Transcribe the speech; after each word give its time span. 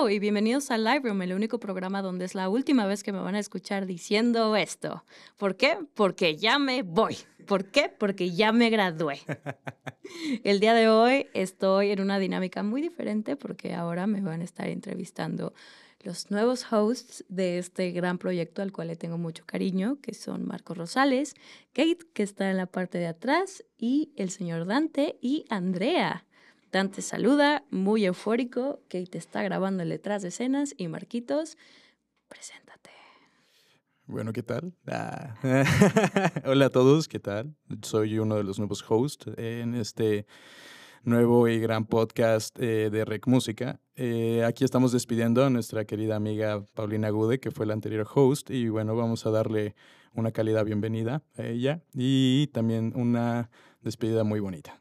Hello 0.00 0.08
y 0.08 0.18
bienvenidos 0.18 0.70
a 0.70 0.78
Live 0.78 1.00
Room, 1.04 1.20
el 1.20 1.34
único 1.34 1.60
programa 1.60 2.00
donde 2.00 2.24
es 2.24 2.34
la 2.34 2.48
última 2.48 2.86
vez 2.86 3.02
que 3.02 3.12
me 3.12 3.18
van 3.18 3.34
a 3.34 3.38
escuchar 3.38 3.84
diciendo 3.84 4.56
esto. 4.56 5.04
¿Por 5.36 5.56
qué? 5.56 5.76
Porque 5.94 6.36
ya 6.36 6.58
me 6.58 6.82
voy. 6.82 7.18
¿Por 7.46 7.66
qué? 7.66 7.90
Porque 7.90 8.30
ya 8.30 8.50
me 8.50 8.70
gradué. 8.70 9.20
El 10.44 10.58
día 10.58 10.72
de 10.72 10.88
hoy 10.88 11.26
estoy 11.34 11.90
en 11.90 12.00
una 12.00 12.18
dinámica 12.18 12.62
muy 12.62 12.80
diferente 12.80 13.36
porque 13.36 13.74
ahora 13.74 14.06
me 14.06 14.22
van 14.22 14.40
a 14.40 14.44
estar 14.44 14.68
entrevistando 14.68 15.52
los 16.02 16.30
nuevos 16.30 16.64
hosts 16.72 17.26
de 17.28 17.58
este 17.58 17.90
gran 17.90 18.16
proyecto 18.16 18.62
al 18.62 18.72
cual 18.72 18.88
le 18.88 18.96
tengo 18.96 19.18
mucho 19.18 19.44
cariño, 19.44 19.98
que 20.00 20.14
son 20.14 20.46
Marcos 20.46 20.78
Rosales, 20.78 21.34
Kate, 21.74 22.06
que 22.14 22.22
está 22.22 22.50
en 22.50 22.56
la 22.56 22.66
parte 22.66 22.96
de 22.96 23.06
atrás, 23.06 23.64
y 23.76 24.14
el 24.16 24.30
señor 24.30 24.66
Dante 24.66 25.18
y 25.20 25.44
Andrea. 25.50 26.24
Dante 26.72 27.02
saluda, 27.02 27.64
muy 27.70 28.04
eufórico, 28.04 28.78
Kate 28.88 29.18
está 29.18 29.42
grabando 29.42 29.82
el 29.82 29.88
detrás 29.88 30.22
de 30.22 30.28
escenas 30.28 30.72
y 30.76 30.86
Marquitos, 30.86 31.58
preséntate. 32.28 32.90
Bueno, 34.06 34.32
¿qué 34.32 34.44
tal? 34.44 34.72
Ah. 34.86 35.34
Hola 36.44 36.66
a 36.66 36.70
todos, 36.70 37.08
¿qué 37.08 37.18
tal? 37.18 37.56
Soy 37.82 38.20
uno 38.20 38.36
de 38.36 38.44
los 38.44 38.58
nuevos 38.58 38.84
hosts 38.88 39.32
en 39.36 39.74
este 39.74 40.26
nuevo 41.02 41.48
y 41.48 41.58
gran 41.58 41.86
podcast 41.86 42.56
eh, 42.60 42.88
de 42.88 43.04
Rec 43.04 43.26
Música. 43.26 43.80
Eh, 43.96 44.44
aquí 44.44 44.62
estamos 44.62 44.92
despidiendo 44.92 45.44
a 45.44 45.50
nuestra 45.50 45.84
querida 45.84 46.14
amiga 46.14 46.64
Paulina 46.74 47.10
Gude, 47.10 47.40
que 47.40 47.50
fue 47.50 47.66
la 47.66 47.72
anterior 47.72 48.06
host, 48.14 48.48
y 48.50 48.68
bueno, 48.68 48.94
vamos 48.94 49.26
a 49.26 49.30
darle 49.30 49.74
una 50.12 50.30
calidad 50.30 50.64
bienvenida 50.64 51.24
a 51.36 51.42
ella 51.42 51.82
y 51.94 52.46
también 52.48 52.92
una 52.94 53.50
despedida 53.80 54.22
muy 54.22 54.38
bonita. 54.38 54.80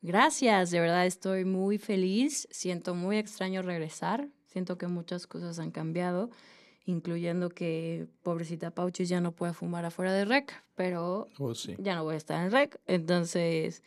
Gracias, 0.00 0.70
de 0.70 0.80
verdad 0.80 1.06
estoy 1.06 1.44
muy 1.44 1.78
feliz, 1.78 2.46
siento 2.50 2.94
muy 2.94 3.16
extraño 3.18 3.62
regresar, 3.62 4.28
siento 4.46 4.78
que 4.78 4.86
muchas 4.86 5.26
cosas 5.26 5.58
han 5.58 5.72
cambiado, 5.72 6.30
incluyendo 6.84 7.48
que 7.50 8.06
pobrecita 8.22 8.70
Pauchis 8.70 9.08
ya 9.08 9.20
no 9.20 9.32
puede 9.32 9.52
fumar 9.54 9.84
afuera 9.84 10.12
de 10.12 10.24
rec, 10.24 10.64
pero 10.76 11.26
Oh, 11.38 11.54
sí. 11.54 11.74
ya 11.78 11.96
no 11.96 12.04
voy 12.04 12.14
a 12.14 12.18
estar 12.18 12.44
en 12.44 12.52
rec, 12.52 12.80
entonces 12.86 13.82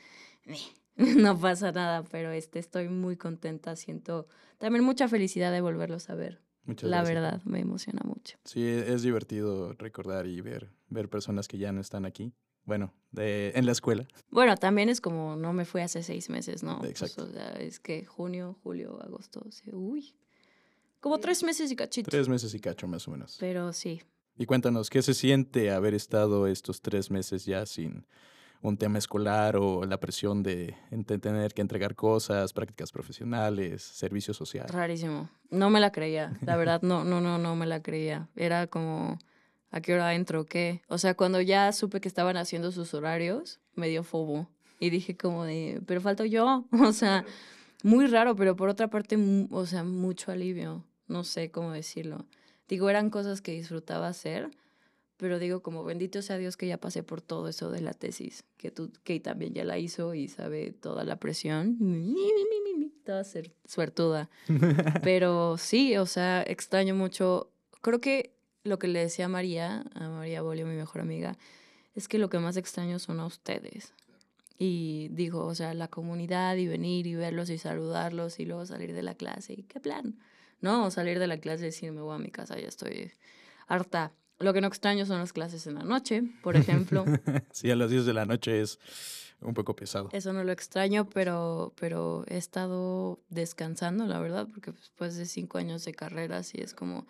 no 0.97 1.39
pasa 1.39 1.71
nada, 1.71 2.03
pero 2.03 2.31
este, 2.31 2.59
estoy 2.59 2.89
muy 2.89 3.15
contenta, 3.15 3.77
siento 3.77 4.27
también 4.57 4.83
mucha 4.83 5.07
felicidad 5.07 5.51
de 5.51 5.61
volverlos 5.61 6.09
a 6.09 6.15
ver. 6.15 6.41
Muchas 6.65 6.89
La 6.89 6.97
gracias. 6.97 7.15
verdad, 7.15 7.41
me 7.45 7.59
emociona 7.59 8.01
mucho. 8.03 8.37
Sí, 8.45 8.61
e, 8.61 8.93
es 8.93 9.01
divertido 9.01 9.73
recordar 9.73 10.27
y 10.27 10.39
ver, 10.41 10.69
ver 10.89 11.09
personas 11.09 11.47
que 11.47 11.57
ya 11.57 11.71
no 11.71 11.81
están 11.81 12.05
aquí. 12.05 12.33
Bueno, 12.65 12.93
de, 13.11 13.51
en 13.55 13.65
la 13.65 13.71
escuela. 13.71 14.07
Bueno, 14.29 14.55
también 14.55 14.89
es 14.89 15.01
como 15.01 15.35
no 15.35 15.53
me 15.53 15.65
fui 15.65 15.81
hace 15.81 16.03
seis 16.03 16.29
meses, 16.29 16.63
¿no? 16.63 16.79
Pues, 16.79 16.91
Exacto. 16.91 17.23
o 17.23 17.27
sea, 17.27 17.51
es 17.53 17.79
que 17.79 18.05
junio, 18.05 18.57
julio, 18.63 19.01
agosto, 19.01 19.45
uy. 19.73 20.15
Como 20.99 21.19
tres 21.19 21.43
meses 21.43 21.71
y 21.71 21.75
cachito. 21.75 22.11
Tres 22.11 22.29
meses 22.29 22.53
y 22.53 22.59
cacho 22.59 22.87
más 22.87 23.07
o 23.07 23.11
menos. 23.11 23.37
Pero 23.39 23.73
sí. 23.73 24.01
Y 24.37 24.45
cuéntanos, 24.45 24.89
¿qué 24.89 25.01
se 25.01 25.13
siente 25.13 25.71
haber 25.71 25.95
estado 25.95 26.47
estos 26.47 26.81
tres 26.81 27.09
meses 27.09 27.45
ya 27.45 27.65
sin 27.65 28.05
un 28.61 28.77
tema 28.77 28.99
escolar 28.99 29.57
o 29.57 29.83
la 29.85 29.99
presión 29.99 30.43
de 30.43 30.75
tener 31.19 31.53
que 31.55 31.61
entregar 31.61 31.95
cosas, 31.95 32.53
prácticas 32.53 32.91
profesionales, 32.91 33.81
servicio 33.81 34.33
social? 34.35 34.67
Rarísimo. 34.69 35.29
No 35.49 35.71
me 35.71 35.79
la 35.79 35.91
creía. 35.91 36.37
La 36.41 36.55
verdad, 36.55 36.83
no, 36.83 37.03
no, 37.03 37.19
no, 37.19 37.39
no 37.39 37.55
me 37.55 37.65
la 37.65 37.81
creía. 37.81 38.29
Era 38.35 38.67
como, 38.67 39.17
¿a 39.71 39.81
qué 39.81 39.93
hora 39.93 40.13
entro? 40.13 40.45
¿Qué? 40.45 40.81
O 40.87 40.97
sea, 40.97 41.15
cuando 41.15 41.41
ya 41.41 41.71
supe 41.71 41.99
que 42.01 42.07
estaban 42.07 42.37
haciendo 42.37 42.71
sus 42.71 42.93
horarios, 42.93 43.59
me 43.75 43.87
dio 43.89 44.03
fobo. 44.03 44.47
Y 44.79 44.89
dije 44.89 45.15
como 45.17 45.43
de, 45.45 45.81
pero 45.85 46.01
falto 46.01 46.25
yo. 46.25 46.65
O 46.89 46.91
sea, 46.93 47.25
muy 47.83 48.07
raro, 48.07 48.35
pero 48.35 48.55
por 48.55 48.69
otra 48.69 48.89
parte, 48.89 49.17
o 49.49 49.65
sea, 49.65 49.83
mucho 49.83 50.31
alivio. 50.31 50.83
No 51.07 51.23
sé 51.23 51.51
cómo 51.51 51.71
decirlo. 51.71 52.25
Digo, 52.67 52.89
eran 52.89 53.09
cosas 53.09 53.41
que 53.41 53.51
disfrutaba 53.51 54.07
hacer, 54.07 54.49
pero 55.17 55.39
digo, 55.39 55.61
como 55.61 55.83
bendito 55.83 56.21
sea 56.21 56.37
Dios 56.37 56.57
que 56.57 56.67
ya 56.67 56.77
pasé 56.77 57.03
por 57.03 57.21
todo 57.21 57.47
eso 57.49 57.69
de 57.69 57.81
la 57.81 57.93
tesis, 57.93 58.43
que 58.57 58.71
tú, 58.71 58.91
que 59.03 59.19
también 59.19 59.53
ya 59.53 59.63
la 59.65 59.77
hizo 59.77 60.13
y 60.15 60.27
sabe 60.29 60.71
toda 60.71 61.03
la 61.03 61.17
presión. 61.17 61.77
Toda 63.03 63.23
ser- 63.23 63.51
suertuda. 63.65 64.29
Pero 65.03 65.57
sí, 65.57 65.97
o 65.97 66.05
sea, 66.05 66.43
extraño 66.43 66.95
mucho. 66.95 67.51
Creo 67.81 67.99
que 67.99 68.33
lo 68.63 68.79
que 68.79 68.87
le 68.87 68.99
decía 68.99 69.25
a 69.25 69.29
María, 69.29 69.83
a 69.95 70.09
María 70.09 70.41
Bolio, 70.41 70.65
mi 70.65 70.75
mejor 70.75 71.01
amiga, 71.01 71.37
es 71.95 72.07
que 72.07 72.17
lo 72.17 72.29
que 72.29 72.39
más 72.39 72.57
extraño 72.57 72.99
son 72.99 73.19
a 73.19 73.25
ustedes. 73.25 73.93
Y 74.57 75.09
digo, 75.11 75.45
o 75.45 75.55
sea, 75.55 75.73
la 75.73 75.87
comunidad 75.87 76.55
y 76.57 76.67
venir 76.67 77.07
y 77.07 77.15
verlos 77.15 77.49
y 77.49 77.57
saludarlos 77.57 78.39
y 78.39 78.45
luego 78.45 78.65
salir 78.65 78.93
de 78.93 79.01
la 79.01 79.15
clase. 79.15 79.53
¿Y 79.53 79.63
qué 79.63 79.79
plan? 79.79 80.19
No, 80.61 80.91
salir 80.91 81.17
de 81.17 81.27
la 81.27 81.39
clase 81.39 81.63
y 81.63 81.65
decir, 81.65 81.91
me 81.91 82.01
voy 82.01 82.15
a 82.15 82.19
mi 82.19 82.29
casa, 82.29 82.59
ya 82.59 82.67
estoy 82.67 83.11
harta. 83.67 84.13
Lo 84.37 84.53
que 84.53 84.61
no 84.61 84.67
extraño 84.67 85.05
son 85.05 85.19
las 85.19 85.33
clases 85.33 85.65
en 85.65 85.75
la 85.75 85.83
noche, 85.83 86.23
por 86.43 86.55
ejemplo. 86.55 87.05
sí, 87.51 87.71
a 87.71 87.75
las 87.75 87.89
10 87.89 88.05
de 88.05 88.13
la 88.13 88.25
noche 88.25 88.61
es 88.61 88.79
un 89.41 89.53
poco 89.55 89.75
pesado. 89.75 90.09
Eso 90.11 90.33
no 90.33 90.43
lo 90.43 90.51
extraño, 90.51 91.09
pero, 91.09 91.73
pero 91.79 92.23
he 92.27 92.37
estado 92.37 93.19
descansando, 93.29 94.05
la 94.05 94.19
verdad, 94.19 94.47
porque 94.51 94.71
después 94.71 95.15
de 95.15 95.25
cinco 95.25 95.57
años 95.57 95.83
de 95.85 95.93
carrera, 95.93 96.43
sí 96.43 96.59
es 96.61 96.73
como, 96.73 97.07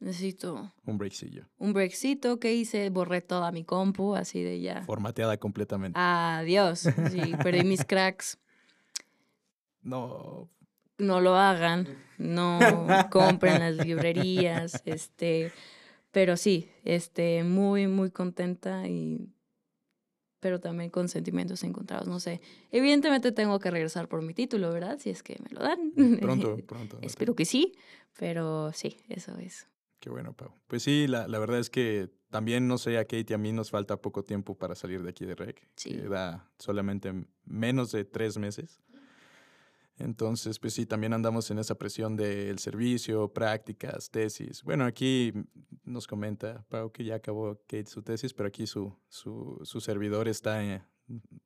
necesito 0.00 0.72
Un 0.84 0.98
breakcillo. 0.98 1.46
un 1.58 1.72
breakcito 1.72 2.38
que 2.38 2.54
hice, 2.54 2.88
borré 2.90 3.20
toda 3.20 3.50
mi 3.52 3.64
compu, 3.64 4.14
así 4.14 4.42
de 4.42 4.60
ya. 4.60 4.82
Formateada 4.84 5.36
completamente. 5.36 5.98
Adiós. 5.98 6.82
Sí, 7.10 7.34
perdí 7.42 7.64
mis 7.64 7.84
cracks. 7.84 8.38
No. 9.82 10.48
No 10.98 11.20
lo 11.20 11.36
hagan, 11.36 11.86
no 12.18 12.58
compren 13.10 13.60
las 13.60 13.86
librerías, 13.86 14.82
este, 14.84 15.52
pero 16.10 16.36
sí, 16.36 16.68
este, 16.84 17.44
muy, 17.44 17.86
muy 17.86 18.10
contenta 18.10 18.86
y 18.88 19.32
pero 20.40 20.60
también 20.60 20.90
con 20.90 21.08
sentimientos 21.08 21.64
encontrados, 21.64 22.06
no 22.06 22.20
sé. 22.20 22.40
Evidentemente 22.70 23.32
tengo 23.32 23.58
que 23.58 23.70
regresar 23.70 24.08
por 24.08 24.22
mi 24.22 24.34
título, 24.34 24.72
¿verdad? 24.72 24.98
Si 25.00 25.10
es 25.10 25.22
que 25.22 25.36
me 25.42 25.50
lo 25.50 25.60
dan. 25.60 25.92
Pronto, 26.20 26.56
pronto. 26.66 26.98
Espero 27.02 27.34
que 27.34 27.44
sí, 27.44 27.72
pero 28.16 28.72
sí, 28.72 28.96
eso 29.08 29.36
es. 29.38 29.66
Qué 30.00 30.10
bueno, 30.10 30.32
Pau. 30.32 30.52
Pues 30.68 30.82
sí, 30.82 31.06
la, 31.08 31.26
la 31.28 31.38
verdad 31.38 31.58
es 31.58 31.70
que 31.70 32.08
también, 32.30 32.68
no 32.68 32.78
sé, 32.78 32.98
a 32.98 33.04
Kate 33.04 33.26
y 33.30 33.32
a 33.32 33.38
mí 33.38 33.52
nos 33.52 33.70
falta 33.70 33.96
poco 34.00 34.22
tiempo 34.22 34.56
para 34.56 34.74
salir 34.74 35.02
de 35.02 35.10
aquí 35.10 35.24
de 35.24 35.34
REC. 35.34 35.68
Sí. 35.76 35.90
Queda 35.90 36.48
solamente 36.58 37.12
menos 37.44 37.90
de 37.92 38.04
tres 38.04 38.38
meses. 38.38 38.80
Entonces, 40.00 40.60
pues 40.60 40.74
sí, 40.74 40.86
también 40.86 41.12
andamos 41.12 41.50
en 41.50 41.58
esa 41.58 41.74
presión 41.74 42.14
del 42.16 42.60
servicio, 42.60 43.32
prácticas, 43.32 44.10
tesis. 44.10 44.62
Bueno, 44.62 44.84
aquí 44.84 45.32
nos 45.84 46.06
comenta 46.06 46.64
Pau 46.68 46.92
que 46.92 47.02
ya 47.04 47.16
acabó 47.16 47.56
Kate 47.66 47.86
su 47.86 48.02
tesis, 48.02 48.32
pero 48.32 48.46
aquí 48.48 48.68
su, 48.68 48.94
su, 49.08 49.58
su 49.64 49.80
servidor 49.80 50.28
está 50.28 50.62
eh, 50.64 50.84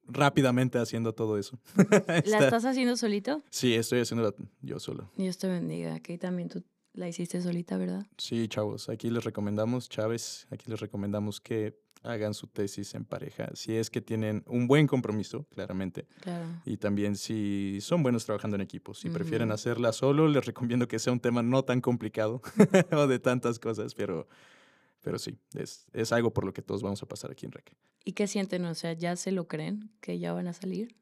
rápidamente 0.07 0.79
haciendo 0.79 1.15
todo 1.15 1.39
eso. 1.39 1.59
¿La 2.07 2.19
Está- 2.19 2.45
estás 2.45 2.67
haciendo 2.67 2.95
solito? 2.97 3.43
Sí, 3.49 3.73
estoy 3.75 4.01
haciéndolo 4.01 4.35
yo 4.61 4.79
solo. 4.79 5.11
Dios 5.17 5.39
te 5.39 5.49
bendiga, 5.49 6.01
que 6.01 6.19
también 6.19 6.51
tú 6.51 6.63
la 6.95 7.09
hiciste 7.09 7.41
solita, 7.41 7.77
¿verdad? 7.79 8.07
Sí, 8.19 8.49
chavos, 8.49 8.89
aquí 8.89 9.11
les 9.11 9.25
recomendamos, 9.25 9.89
Chávez, 9.89 10.47
aquí 10.51 10.71
les 10.71 10.81
recomendamos 10.81 11.41
que 11.41 11.81
hagan 12.05 12.35
su 12.35 12.49
tesis 12.49 12.95
en 12.95 13.05
pareja, 13.05 13.51
si 13.55 13.75
es 13.77 13.89
que 13.89 14.01
tienen 14.01 14.43
un 14.49 14.67
buen 14.67 14.89
compromiso, 14.89 15.45
claramente, 15.51 16.07
Claro. 16.21 16.45
y 16.65 16.77
también 16.77 17.15
si 17.17 17.79
son 17.81 18.03
buenos 18.03 18.25
trabajando 18.25 18.57
en 18.57 18.61
equipo. 18.61 18.93
Si 18.93 19.09
prefieren 19.09 19.53
hacerla 19.53 19.93
solo, 19.93 20.27
les 20.27 20.45
recomiendo 20.45 20.89
que 20.89 20.99
sea 20.99 21.13
un 21.13 21.21
tema 21.21 21.43
no 21.45 21.65
tan 21.65 21.81
complicado 21.81 22.43
o 22.93 23.07
de 23.07 23.21
tantas 23.21 23.61
cosas, 23.61 23.95
pero, 23.95 24.27
pero 25.01 25.17
sí, 25.21 25.39
es, 25.55 25.87
es 25.93 26.11
algo 26.13 26.33
por 26.33 26.45
lo 26.45 26.53
que 26.53 26.61
todos 26.61 26.83
vamos 26.83 27.01
a 27.05 27.07
pasar 27.07 27.31
aquí 27.31 27.47
en 27.47 27.53
REC. 27.53 27.73
¿Y 28.05 28.13
qué 28.15 28.27
sienten? 28.27 28.65
O 28.65 28.75
sea, 28.75 28.95
¿ya 28.95 29.15
se 29.15 29.31
lo 29.31 29.47
creen 29.47 29.93
que 30.01 30.19
ya 30.19 30.33
van 30.33 30.49
a 30.49 30.53
salir? 30.53 30.97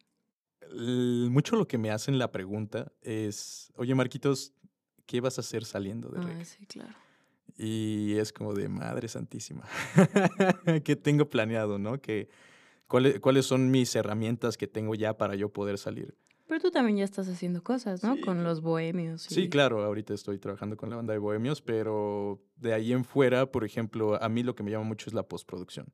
Mucho 0.72 1.56
lo 1.56 1.66
que 1.66 1.78
me 1.78 1.90
hacen 1.90 2.18
la 2.18 2.30
pregunta 2.30 2.92
es, 3.02 3.72
oye 3.76 3.94
Marquitos, 3.94 4.52
¿qué 5.10 5.20
vas 5.20 5.38
a 5.38 5.40
hacer 5.40 5.64
saliendo 5.64 6.08
de 6.08 6.20
REC? 6.20 6.36
Ah, 6.40 6.44
sí, 6.44 6.66
claro. 6.66 6.94
Y 7.58 8.14
es 8.16 8.32
como 8.32 8.54
de 8.54 8.68
madre 8.68 9.08
santísima. 9.08 9.64
¿Qué 10.84 10.94
tengo 10.94 11.28
planeado, 11.28 11.80
no? 11.80 12.00
Que, 12.00 12.28
¿cuáles, 12.86 13.18
¿Cuáles 13.18 13.44
son 13.44 13.72
mis 13.72 13.94
herramientas 13.96 14.56
que 14.56 14.68
tengo 14.68 14.94
ya 14.94 15.16
para 15.18 15.34
yo 15.34 15.48
poder 15.48 15.78
salir? 15.78 16.14
Pero 16.46 16.60
tú 16.60 16.70
también 16.70 16.98
ya 16.98 17.04
estás 17.04 17.28
haciendo 17.28 17.60
cosas, 17.64 18.04
¿no? 18.04 18.14
Sí. 18.14 18.20
Con 18.22 18.44
los 18.44 18.60
bohemios. 18.60 19.22
Sí, 19.22 19.48
claro, 19.48 19.84
ahorita 19.84 20.14
estoy 20.14 20.38
trabajando 20.38 20.76
con 20.76 20.90
la 20.90 20.96
banda 20.96 21.12
de 21.12 21.18
Bohemios, 21.18 21.60
pero 21.60 22.40
de 22.56 22.72
ahí 22.72 22.92
en 22.92 23.04
fuera, 23.04 23.50
por 23.50 23.64
ejemplo, 23.64 24.20
a 24.22 24.28
mí 24.28 24.44
lo 24.44 24.54
que 24.54 24.62
me 24.62 24.70
llama 24.70 24.84
mucho 24.84 25.08
es 25.10 25.14
la 25.14 25.24
postproducción. 25.24 25.86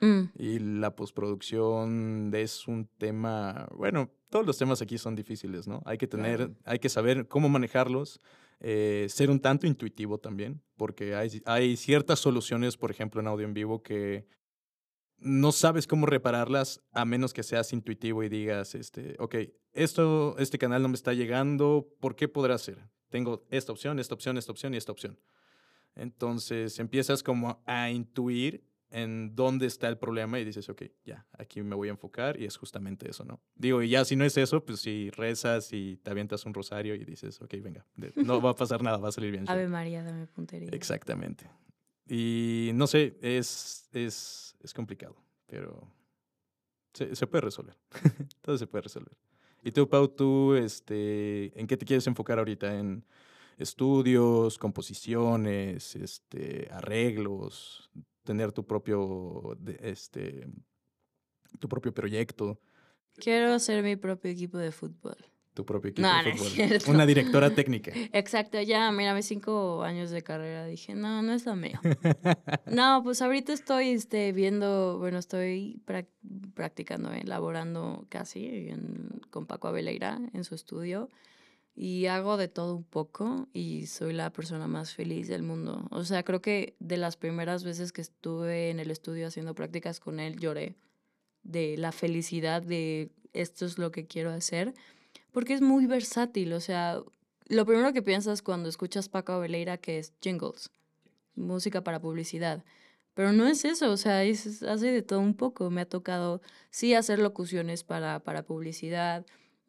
Mm, 0.00 0.22
Y 0.38 0.58
la 0.60 0.94
postproducción 0.96 2.30
es 2.34 2.66
un 2.66 2.86
tema, 2.98 3.68
bueno, 3.74 4.10
todos 4.30 4.46
los 4.46 4.56
temas 4.58 4.80
aquí 4.82 4.96
son 4.98 5.14
difíciles, 5.14 5.66
¿no? 5.68 5.82
Hay 5.84 5.98
que 5.98 6.06
tener, 6.06 6.36
Claro. 6.38 6.54
hay 6.64 6.78
que 6.78 6.88
saber 6.88 7.28
cómo 7.28 7.48
manejarlos, 7.48 8.20
eh, 8.60 9.06
ser 9.08 9.30
un 9.30 9.40
tanto 9.40 9.66
intuitivo 9.66 10.18
también, 10.18 10.62
porque 10.76 11.14
hay, 11.14 11.76
ciertas 11.76 12.18
soluciones, 12.20 12.76
por 12.76 12.90
ejemplo, 12.90 13.20
en 13.20 13.26
audio 13.26 13.46
en 13.46 13.54
vivo 13.54 13.82
que 13.82 14.26
no 15.18 15.52
sabes 15.52 15.86
cómo 15.86 16.06
repararlas 16.06 16.82
a 16.92 17.04
menos 17.04 17.34
que 17.34 17.42
seas 17.42 17.72
intuitivo 17.72 18.22
y 18.22 18.28
digas, 18.28 18.74
este, 18.74 19.16
ok, 19.18 19.36
esto, 19.72 20.36
este 20.38 20.58
canal 20.58 20.82
no 20.82 20.88
me 20.88 20.94
está 20.94 21.12
llegando, 21.12 21.88
¿por 22.00 22.16
qué 22.16 22.28
podrá 22.28 22.56
ser? 22.56 22.78
tengo 23.10 23.44
esta 23.50 23.72
opción, 23.72 23.98
esta 23.98 24.14
opción, 24.14 24.38
esta 24.38 24.52
opción 24.52 24.72
y 24.72 24.78
esta 24.78 24.92
opción. 24.92 25.18
Entonces 25.94 26.78
empiezas 26.78 27.22
como 27.22 27.62
a 27.66 27.90
intuir 27.90 28.64
en 28.90 29.34
dónde 29.36 29.66
está 29.66 29.88
el 29.88 29.98
problema 29.98 30.38
y 30.38 30.44
dices, 30.44 30.68
ok, 30.68 30.82
ya, 31.04 31.26
aquí 31.38 31.62
me 31.62 31.74
voy 31.74 31.88
a 31.88 31.92
enfocar 31.92 32.40
y 32.40 32.44
es 32.44 32.56
justamente 32.56 33.08
eso, 33.08 33.24
¿no? 33.24 33.40
Digo, 33.54 33.82
y 33.82 33.90
ya 33.90 34.04
si 34.04 34.16
no 34.16 34.24
es 34.24 34.36
eso, 34.36 34.64
pues 34.64 34.80
si 34.80 35.10
rezas 35.10 35.72
y 35.72 35.96
te 35.98 36.10
avientas 36.10 36.44
un 36.44 36.54
rosario 36.54 36.94
y 36.94 37.04
dices, 37.04 37.40
ok, 37.40 37.54
venga, 37.62 37.86
no 38.16 38.40
va 38.40 38.50
a 38.50 38.54
pasar 38.56 38.82
nada, 38.82 38.98
va 38.98 39.08
a 39.08 39.12
salir 39.12 39.30
bien. 39.30 39.48
Ave 39.48 39.68
María, 39.68 40.02
dame 40.02 40.26
puntería. 40.26 40.70
Exactamente. 40.72 41.48
Y 42.08 42.70
no 42.74 42.86
sé, 42.86 43.16
es, 43.20 43.88
es, 43.92 44.56
es 44.60 44.74
complicado, 44.74 45.16
pero 45.46 45.86
se, 46.92 47.14
se 47.14 47.26
puede 47.26 47.42
resolver. 47.42 47.76
Todo 48.42 48.58
se 48.58 48.66
puede 48.66 48.82
resolver. 48.82 49.16
Y 49.62 49.72
tú, 49.72 49.88
Pau, 49.88 50.08
tú, 50.08 50.54
este, 50.54 51.58
¿en 51.58 51.66
qué 51.66 51.76
te 51.76 51.84
quieres 51.84 52.06
enfocar 52.06 52.38
ahorita? 52.38 52.78
¿En 52.78 53.04
estudios, 53.58 54.58
composiciones, 54.58 55.94
este, 55.94 56.68
arreglos, 56.72 57.90
tener 58.30 58.52
tu 58.52 58.64
propio, 58.64 59.58
este, 59.80 60.46
tu 61.58 61.68
propio 61.68 61.92
proyecto? 61.92 62.60
Quiero 63.16 63.52
hacer 63.52 63.82
mi 63.82 63.96
propio 63.96 64.30
equipo 64.30 64.56
de 64.56 64.70
fútbol. 64.70 65.16
Tu 65.52 65.66
propio 65.66 65.90
equipo 65.90 66.06
de 66.06 66.36
fútbol. 66.36 66.94
Una 66.94 67.06
directora 67.06 67.52
técnica. 67.52 67.90
Exacto, 68.12 68.62
ya, 68.62 68.92
mira, 68.92 69.14
mis 69.14 69.26
cinco 69.26 69.82
años 69.82 70.10
de 70.10 70.22
carrera 70.22 70.64
dije, 70.66 70.94
no, 70.94 71.22
no 71.22 71.32
es 71.32 71.44
lo 71.44 71.56
mío. 71.56 71.80
no, 72.66 73.02
pues 73.02 73.20
ahorita 73.20 73.52
estoy 73.52 73.88
este, 73.88 74.30
viendo, 74.30 74.98
bueno, 75.00 75.18
estoy 75.18 75.82
practicando, 76.54 77.10
elaborando 77.12 78.06
casi 78.08 78.70
con 79.30 79.46
Paco 79.46 79.66
Abeleira 79.66 80.20
en 80.32 80.44
su 80.44 80.54
estudio 80.54 81.08
y 81.74 82.06
hago 82.06 82.36
de 82.36 82.48
todo 82.48 82.74
un 82.76 82.84
poco 82.84 83.48
y 83.52 83.86
soy 83.86 84.12
la 84.12 84.30
persona 84.30 84.66
más 84.66 84.94
feliz 84.94 85.28
del 85.28 85.42
mundo. 85.42 85.86
O 85.90 86.04
sea, 86.04 86.22
creo 86.22 86.42
que 86.42 86.74
de 86.78 86.96
las 86.96 87.16
primeras 87.16 87.64
veces 87.64 87.92
que 87.92 88.02
estuve 88.02 88.70
en 88.70 88.80
el 88.80 88.90
estudio 88.90 89.26
haciendo 89.26 89.54
prácticas 89.54 90.00
con 90.00 90.20
él, 90.20 90.38
lloré 90.38 90.76
de 91.42 91.76
la 91.78 91.92
felicidad 91.92 92.62
de 92.62 93.10
esto 93.32 93.64
es 93.64 93.78
lo 93.78 93.90
que 93.90 94.06
quiero 94.06 94.30
hacer 94.30 94.74
porque 95.32 95.54
es 95.54 95.60
muy 95.60 95.86
versátil, 95.86 96.52
o 96.52 96.60
sea, 96.60 97.00
lo 97.46 97.66
primero 97.66 97.92
que 97.92 98.02
piensas 98.02 98.42
cuando 98.42 98.68
escuchas 98.68 99.08
Paco 99.08 99.32
Abeleira 99.32 99.76
que 99.78 99.98
es 99.98 100.12
jingles, 100.20 100.70
música 101.34 101.82
para 101.82 102.00
publicidad. 102.00 102.64
Pero 103.14 103.32
no 103.32 103.46
es 103.46 103.64
eso, 103.64 103.90
o 103.90 103.96
sea, 103.96 104.24
es, 104.24 104.62
hace 104.62 104.92
de 104.92 105.02
todo 105.02 105.20
un 105.20 105.34
poco. 105.34 105.68
Me 105.70 105.80
ha 105.80 105.88
tocado, 105.88 106.40
sí, 106.70 106.94
hacer 106.94 107.18
locuciones 107.18 107.82
para, 107.84 108.20
para 108.20 108.44
publicidad, 108.44 109.26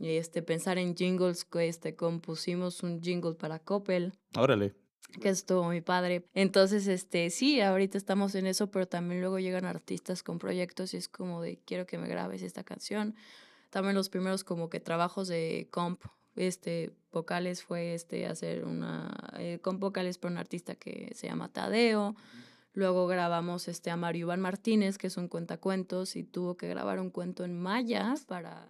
este, 0.09 0.41
pensar 0.41 0.77
en 0.77 0.95
jingles, 0.95 1.45
que 1.45 1.67
este, 1.67 1.95
compusimos 1.95 2.83
un 2.83 3.01
jingle 3.01 3.35
para 3.35 3.59
Coppel. 3.59 4.13
Órale. 4.37 4.73
Que 5.21 5.29
estuvo 5.29 5.67
mi 5.69 5.81
padre. 5.81 6.25
Entonces, 6.33 6.87
este, 6.87 7.29
sí, 7.29 7.59
ahorita 7.61 7.97
estamos 7.97 8.35
en 8.35 8.47
eso, 8.47 8.71
pero 8.71 8.87
también 8.87 9.21
luego 9.21 9.39
llegan 9.39 9.65
artistas 9.65 10.23
con 10.23 10.39
proyectos 10.39 10.93
y 10.93 10.97
es 10.97 11.09
como 11.09 11.41
de, 11.41 11.59
quiero 11.65 11.85
que 11.85 11.97
me 11.97 12.07
grabes 12.07 12.41
esta 12.41 12.63
canción 12.63 13.15
también 13.71 13.95
los 13.95 14.09
primeros 14.09 14.43
como 14.43 14.69
que 14.69 14.79
trabajos 14.79 15.27
de 15.27 15.67
comp, 15.71 16.03
este, 16.35 16.91
vocales 17.11 17.63
fue 17.63 17.95
este, 17.95 18.27
hacer 18.27 18.65
una, 18.65 19.11
eh, 19.39 19.59
comp 19.61 19.79
vocales 19.79 20.17
por 20.17 20.29
un 20.29 20.37
artista 20.37 20.75
que 20.75 21.11
se 21.15 21.27
llama 21.27 21.51
Tadeo. 21.51 22.15
Luego 22.73 23.07
grabamos 23.07 23.67
este, 23.67 23.89
a 23.89 23.97
Mario 23.97 24.27
Iván 24.27 24.41
Martínez, 24.41 24.97
que 24.97 25.07
es 25.07 25.17
un 25.17 25.27
cuentacuentos, 25.27 26.15
y 26.15 26.23
tuvo 26.23 26.55
que 26.55 26.67
grabar 26.67 26.99
un 26.99 27.09
cuento 27.09 27.43
en 27.43 27.57
maya 27.57 28.13
para, 28.27 28.69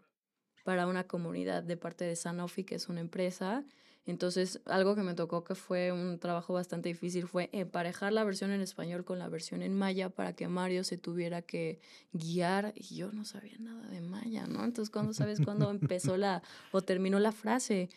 para 0.63 0.87
una 0.87 1.05
comunidad 1.05 1.63
de 1.63 1.77
parte 1.77 2.05
de 2.05 2.15
Sanofi, 2.15 2.63
que 2.63 2.75
es 2.75 2.89
una 2.89 3.01
empresa. 3.01 3.63
Entonces, 4.05 4.61
algo 4.65 4.95
que 4.95 5.03
me 5.03 5.13
tocó 5.13 5.43
que 5.43 5.53
fue 5.53 5.91
un 5.91 6.17
trabajo 6.17 6.53
bastante 6.53 6.89
difícil 6.89 7.27
fue 7.27 7.49
emparejar 7.51 8.11
la 8.13 8.23
versión 8.23 8.51
en 8.51 8.61
español 8.61 9.05
con 9.05 9.19
la 9.19 9.29
versión 9.29 9.61
en 9.61 9.75
maya 9.75 10.09
para 10.09 10.33
que 10.33 10.47
Mario 10.47 10.83
se 10.83 10.97
tuviera 10.97 11.43
que 11.43 11.79
guiar. 12.11 12.73
Y 12.75 12.95
yo 12.95 13.11
no 13.11 13.25
sabía 13.25 13.57
nada 13.59 13.87
de 13.89 14.01
maya, 14.01 14.47
¿no? 14.47 14.63
Entonces, 14.63 14.89
¿cuándo 14.89 15.13
sabes 15.13 15.39
cuándo 15.39 15.69
empezó 15.71 16.17
la 16.17 16.41
o 16.71 16.81
terminó 16.81 17.19
la 17.19 17.31
frase? 17.31 17.89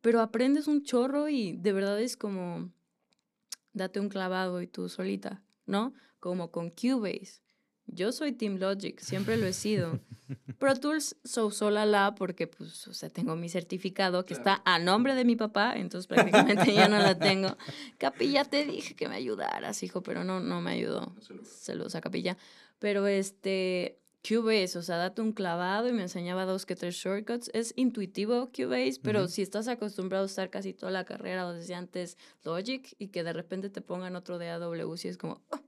Pero 0.00 0.20
aprendes 0.20 0.66
un 0.66 0.82
chorro 0.82 1.28
y 1.28 1.52
de 1.52 1.72
verdad 1.72 2.00
es 2.00 2.16
como 2.16 2.70
date 3.72 4.00
un 4.00 4.08
clavado 4.08 4.60
y 4.60 4.66
tú 4.66 4.88
solita, 4.88 5.42
¿no? 5.66 5.94
Como 6.18 6.50
con 6.50 6.70
Cubase. 6.70 7.43
Yo 7.86 8.12
soy 8.12 8.32
Team 8.32 8.56
Logic, 8.56 8.98
siempre 9.00 9.36
lo 9.36 9.46
he 9.46 9.52
sido. 9.52 10.00
Pro 10.58 10.74
Tools 10.74 11.16
so 11.24 11.50
sola 11.50 11.84
la 11.84 12.14
porque 12.14 12.46
pues, 12.46 12.88
o 12.88 12.94
sea, 12.94 13.10
tengo 13.10 13.36
mi 13.36 13.48
certificado 13.48 14.24
que 14.24 14.34
está 14.34 14.62
a 14.64 14.78
nombre 14.78 15.14
de 15.14 15.24
mi 15.24 15.36
papá, 15.36 15.74
entonces 15.76 16.06
prácticamente 16.06 16.72
ya 16.72 16.88
no 16.88 16.98
la 16.98 17.18
tengo. 17.18 17.56
Capilla 17.98 18.44
te 18.44 18.64
dije 18.64 18.94
que 18.94 19.08
me 19.08 19.16
ayudaras, 19.16 19.82
hijo, 19.82 20.02
pero 20.02 20.24
no, 20.24 20.40
no 20.40 20.60
me 20.60 20.72
ayudó. 20.72 21.14
Saludos 21.44 21.94
a 21.94 22.00
Capilla. 22.00 22.36
Pero 22.78 23.06
este, 23.06 23.98
Cubase, 24.26 24.78
o 24.78 24.82
sea, 24.82 24.96
date 24.96 25.20
un 25.20 25.32
clavado 25.32 25.86
y 25.86 25.92
me 25.92 26.02
enseñaba 26.02 26.46
dos 26.46 26.64
que 26.64 26.74
tres 26.74 26.94
shortcuts. 26.94 27.50
Es 27.52 27.74
intuitivo 27.76 28.50
Cubase, 28.50 28.98
pero 29.02 29.28
si 29.28 29.42
estás 29.42 29.68
acostumbrado 29.68 30.24
a 30.24 30.26
usar 30.26 30.48
casi 30.48 30.72
toda 30.72 30.90
la 30.90 31.04
carrera 31.04 31.46
o 31.46 31.52
desde 31.52 31.74
antes 31.74 32.16
Logic 32.42 32.94
y 32.98 33.08
que 33.08 33.22
de 33.22 33.34
repente 33.34 33.68
te 33.68 33.82
pongan 33.82 34.16
otro 34.16 34.38
de 34.38 34.48
AW, 34.48 34.96
si 34.96 35.08
es 35.08 35.18
como... 35.18 35.42
Oh, 35.50 35.60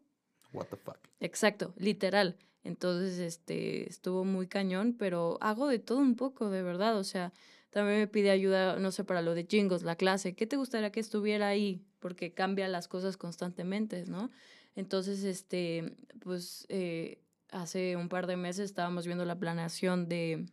What 0.52 0.66
the 0.66 0.76
fuck. 0.76 0.98
Exacto, 1.20 1.74
literal. 1.76 2.36
Entonces, 2.64 3.18
este, 3.18 3.88
estuvo 3.88 4.24
muy 4.24 4.48
cañón, 4.48 4.96
pero 4.98 5.38
hago 5.40 5.68
de 5.68 5.78
todo 5.78 5.98
un 5.98 6.16
poco, 6.16 6.50
de 6.50 6.62
verdad. 6.62 6.98
O 6.98 7.04
sea, 7.04 7.32
también 7.70 7.98
me 7.98 8.08
pide 8.08 8.30
ayuda, 8.30 8.76
no 8.78 8.90
sé, 8.90 9.04
para 9.04 9.22
lo 9.22 9.34
de 9.34 9.46
jingles, 9.46 9.82
la 9.82 9.96
clase. 9.96 10.34
¿Qué 10.34 10.46
te 10.46 10.56
gustaría 10.56 10.90
que 10.90 11.00
estuviera 11.00 11.48
ahí? 11.48 11.84
Porque 12.00 12.32
cambia 12.32 12.66
las 12.68 12.88
cosas 12.88 13.16
constantemente, 13.16 14.04
¿no? 14.06 14.30
Entonces, 14.74 15.22
este, 15.24 15.94
pues, 16.20 16.66
eh, 16.68 17.18
hace 17.50 17.96
un 17.96 18.08
par 18.08 18.26
de 18.26 18.36
meses 18.36 18.66
estábamos 18.66 19.06
viendo 19.06 19.24
la 19.24 19.38
planeación 19.38 20.08
de, 20.08 20.46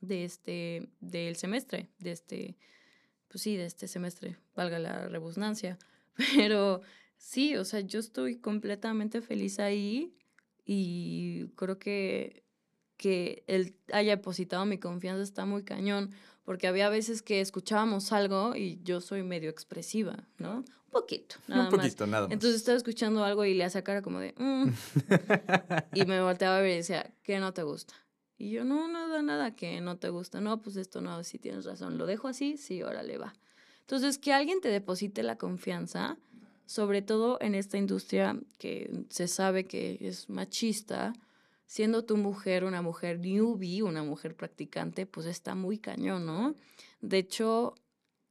de 0.00 0.24
este, 0.24 0.88
del 1.00 1.36
semestre, 1.36 1.88
de 1.98 2.12
este, 2.12 2.56
pues 3.28 3.42
sí, 3.42 3.56
de 3.56 3.66
este 3.66 3.86
semestre, 3.86 4.36
valga 4.56 4.78
la 4.78 5.08
rebusnancia. 5.08 5.78
Pero 6.36 6.80
sí, 7.18 7.56
o 7.56 7.64
sea, 7.64 7.80
yo 7.80 8.00
estoy 8.00 8.38
completamente 8.38 9.20
feliz 9.20 9.58
ahí 9.58 10.14
y 10.64 11.48
creo 11.56 11.78
que, 11.78 12.44
que 12.96 13.44
él 13.46 13.76
haya 13.92 14.16
depositado 14.16 14.64
mi 14.64 14.78
confianza 14.78 15.22
está 15.22 15.44
muy 15.44 15.64
cañón, 15.64 16.10
porque 16.44 16.66
había 16.66 16.88
veces 16.88 17.20
que 17.20 17.40
escuchábamos 17.40 18.12
algo 18.12 18.56
y 18.56 18.80
yo 18.82 19.00
soy 19.00 19.22
medio 19.22 19.50
expresiva, 19.50 20.26
¿no? 20.38 20.58
Un 20.58 20.90
poquito, 20.90 21.36
nada 21.48 21.64
Un 21.64 21.70
poquito, 21.70 22.06
nada 22.06 22.26
más. 22.26 22.32
Entonces 22.32 22.56
estaba 22.56 22.78
escuchando 22.78 23.22
algo 23.24 23.44
y 23.44 23.54
le 23.54 23.64
hacía 23.64 23.84
cara 23.84 24.00
como 24.00 24.20
de, 24.20 24.34
mm". 24.38 24.70
y 25.94 26.06
me 26.06 26.22
volteaba 26.22 26.58
a 26.58 26.60
ver 26.60 26.72
y 26.72 26.76
decía, 26.76 27.12
¿qué 27.22 27.38
no 27.38 27.52
te 27.52 27.62
gusta? 27.62 27.94
Y 28.38 28.50
yo, 28.50 28.64
no, 28.64 28.86
nada, 28.86 29.20
nada 29.20 29.56
que 29.56 29.80
no 29.80 29.98
te 29.98 30.10
gusta. 30.10 30.40
No, 30.40 30.62
pues 30.62 30.76
esto 30.76 31.00
no, 31.00 31.24
si 31.24 31.40
tienes 31.40 31.64
razón. 31.64 31.98
¿Lo 31.98 32.06
dejo 32.06 32.28
así? 32.28 32.56
Sí, 32.56 32.84
órale, 32.84 33.18
va. 33.18 33.34
Entonces, 33.80 34.16
que 34.16 34.32
alguien 34.32 34.60
te 34.60 34.68
deposite 34.68 35.24
la 35.24 35.36
confianza 35.36 36.18
sobre 36.68 37.00
todo 37.00 37.38
en 37.40 37.54
esta 37.54 37.78
industria 37.78 38.38
que 38.58 39.04
se 39.08 39.26
sabe 39.26 39.64
que 39.64 39.96
es 40.02 40.28
machista, 40.28 41.14
siendo 41.64 42.04
tu 42.04 42.18
mujer 42.18 42.62
una 42.62 42.82
mujer 42.82 43.20
newbie, 43.20 43.82
una 43.82 44.02
mujer 44.02 44.36
practicante, 44.36 45.06
pues 45.06 45.26
está 45.26 45.54
muy 45.54 45.78
cañón, 45.78 46.26
¿no? 46.26 46.54
De 47.00 47.16
hecho, 47.16 47.74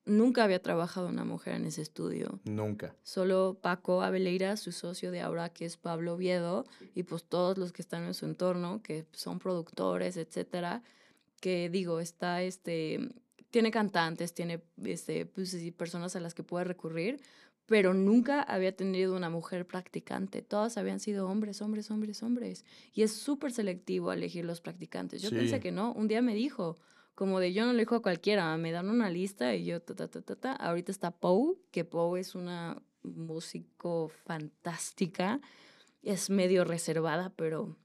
nunca 0.06 0.44
había 0.44 0.62
trabajado 0.62 1.08
una 1.08 1.26
mujer 1.26 1.56
en 1.56 1.66
ese 1.66 1.82
estudio. 1.82 2.40
Nunca. 2.44 2.96
Solo 3.02 3.58
Paco 3.60 4.04
Abeleira, 4.04 4.56
su 4.56 4.72
socio 4.72 5.10
de 5.10 5.22
ahora, 5.22 5.50
que 5.50 5.66
es 5.66 5.78
Pablo 5.78 6.14
Oviedo, 6.14 6.68
y 6.94 7.04
pues 7.04 7.24
todos 7.24 7.58
los 7.58 7.72
que 7.72 7.82
están 7.82 8.04
en 8.04 8.14
su 8.14 8.28
entorno, 8.28 8.84
que 8.84 9.08
son 9.14 9.40
productores, 9.40 10.16
etcétera, 10.16 10.84
que 11.42 11.72
digo, 11.72 12.00
está 12.00 12.44
este 12.44 13.00
tiene 13.50 13.72
cantantes, 13.72 14.34
tiene 14.34 14.62
este, 14.84 15.26
pues, 15.26 15.56
personas 15.76 16.16
a 16.16 16.20
las 16.20 16.34
que 16.34 16.44
puede 16.44 16.66
recurrir, 16.66 17.20
pero 17.68 17.94
nunca 17.94 18.42
había 18.42 18.76
tenido 18.76 19.16
una 19.16 19.30
mujer 19.30 19.68
practicante. 19.68 20.42
Todas 20.42 20.78
habían 20.78 21.00
sido 21.00 21.28
hombres, 21.28 21.62
hombres, 21.62 21.92
hombres, 21.92 22.24
hombres. 22.24 22.66
Y 22.94 23.04
es 23.04 23.12
súper 23.12 23.52
selectivo 23.52 24.12
elegir 24.12 24.46
los 24.46 24.62
practicantes. 24.62 25.22
Yo 25.22 25.30
pensé 25.30 25.60
que 25.60 25.72
no. 25.72 25.92
Un 25.92 26.08
día 26.08 26.22
me 26.22 26.34
dijo, 26.34 26.78
como 27.14 27.42
de 27.42 27.52
yo 27.52 27.66
no 27.66 27.74
le 27.74 27.80
dijo 27.80 27.96
a 27.96 28.02
cualquiera, 28.02 28.56
me 28.58 28.72
dan 28.72 28.90
una 28.90 29.10
lista 29.10 29.54
y 29.54 29.66
yo, 29.66 29.82
ta, 29.82 29.96
ta, 29.96 30.08
ta, 30.08 30.22
ta, 30.22 30.36
ta. 30.38 30.54
Ahorita 30.54 30.94
está 30.94 31.12
Poe, 31.12 31.56
que 31.72 31.84
Poe 31.84 32.22
es 32.22 32.36
una 32.36 32.82
músico 33.04 34.08
fantástica. 34.26 35.42
Es 36.02 36.30
medio 36.30 36.64
reservada, 36.64 37.34
pero... 37.36 37.76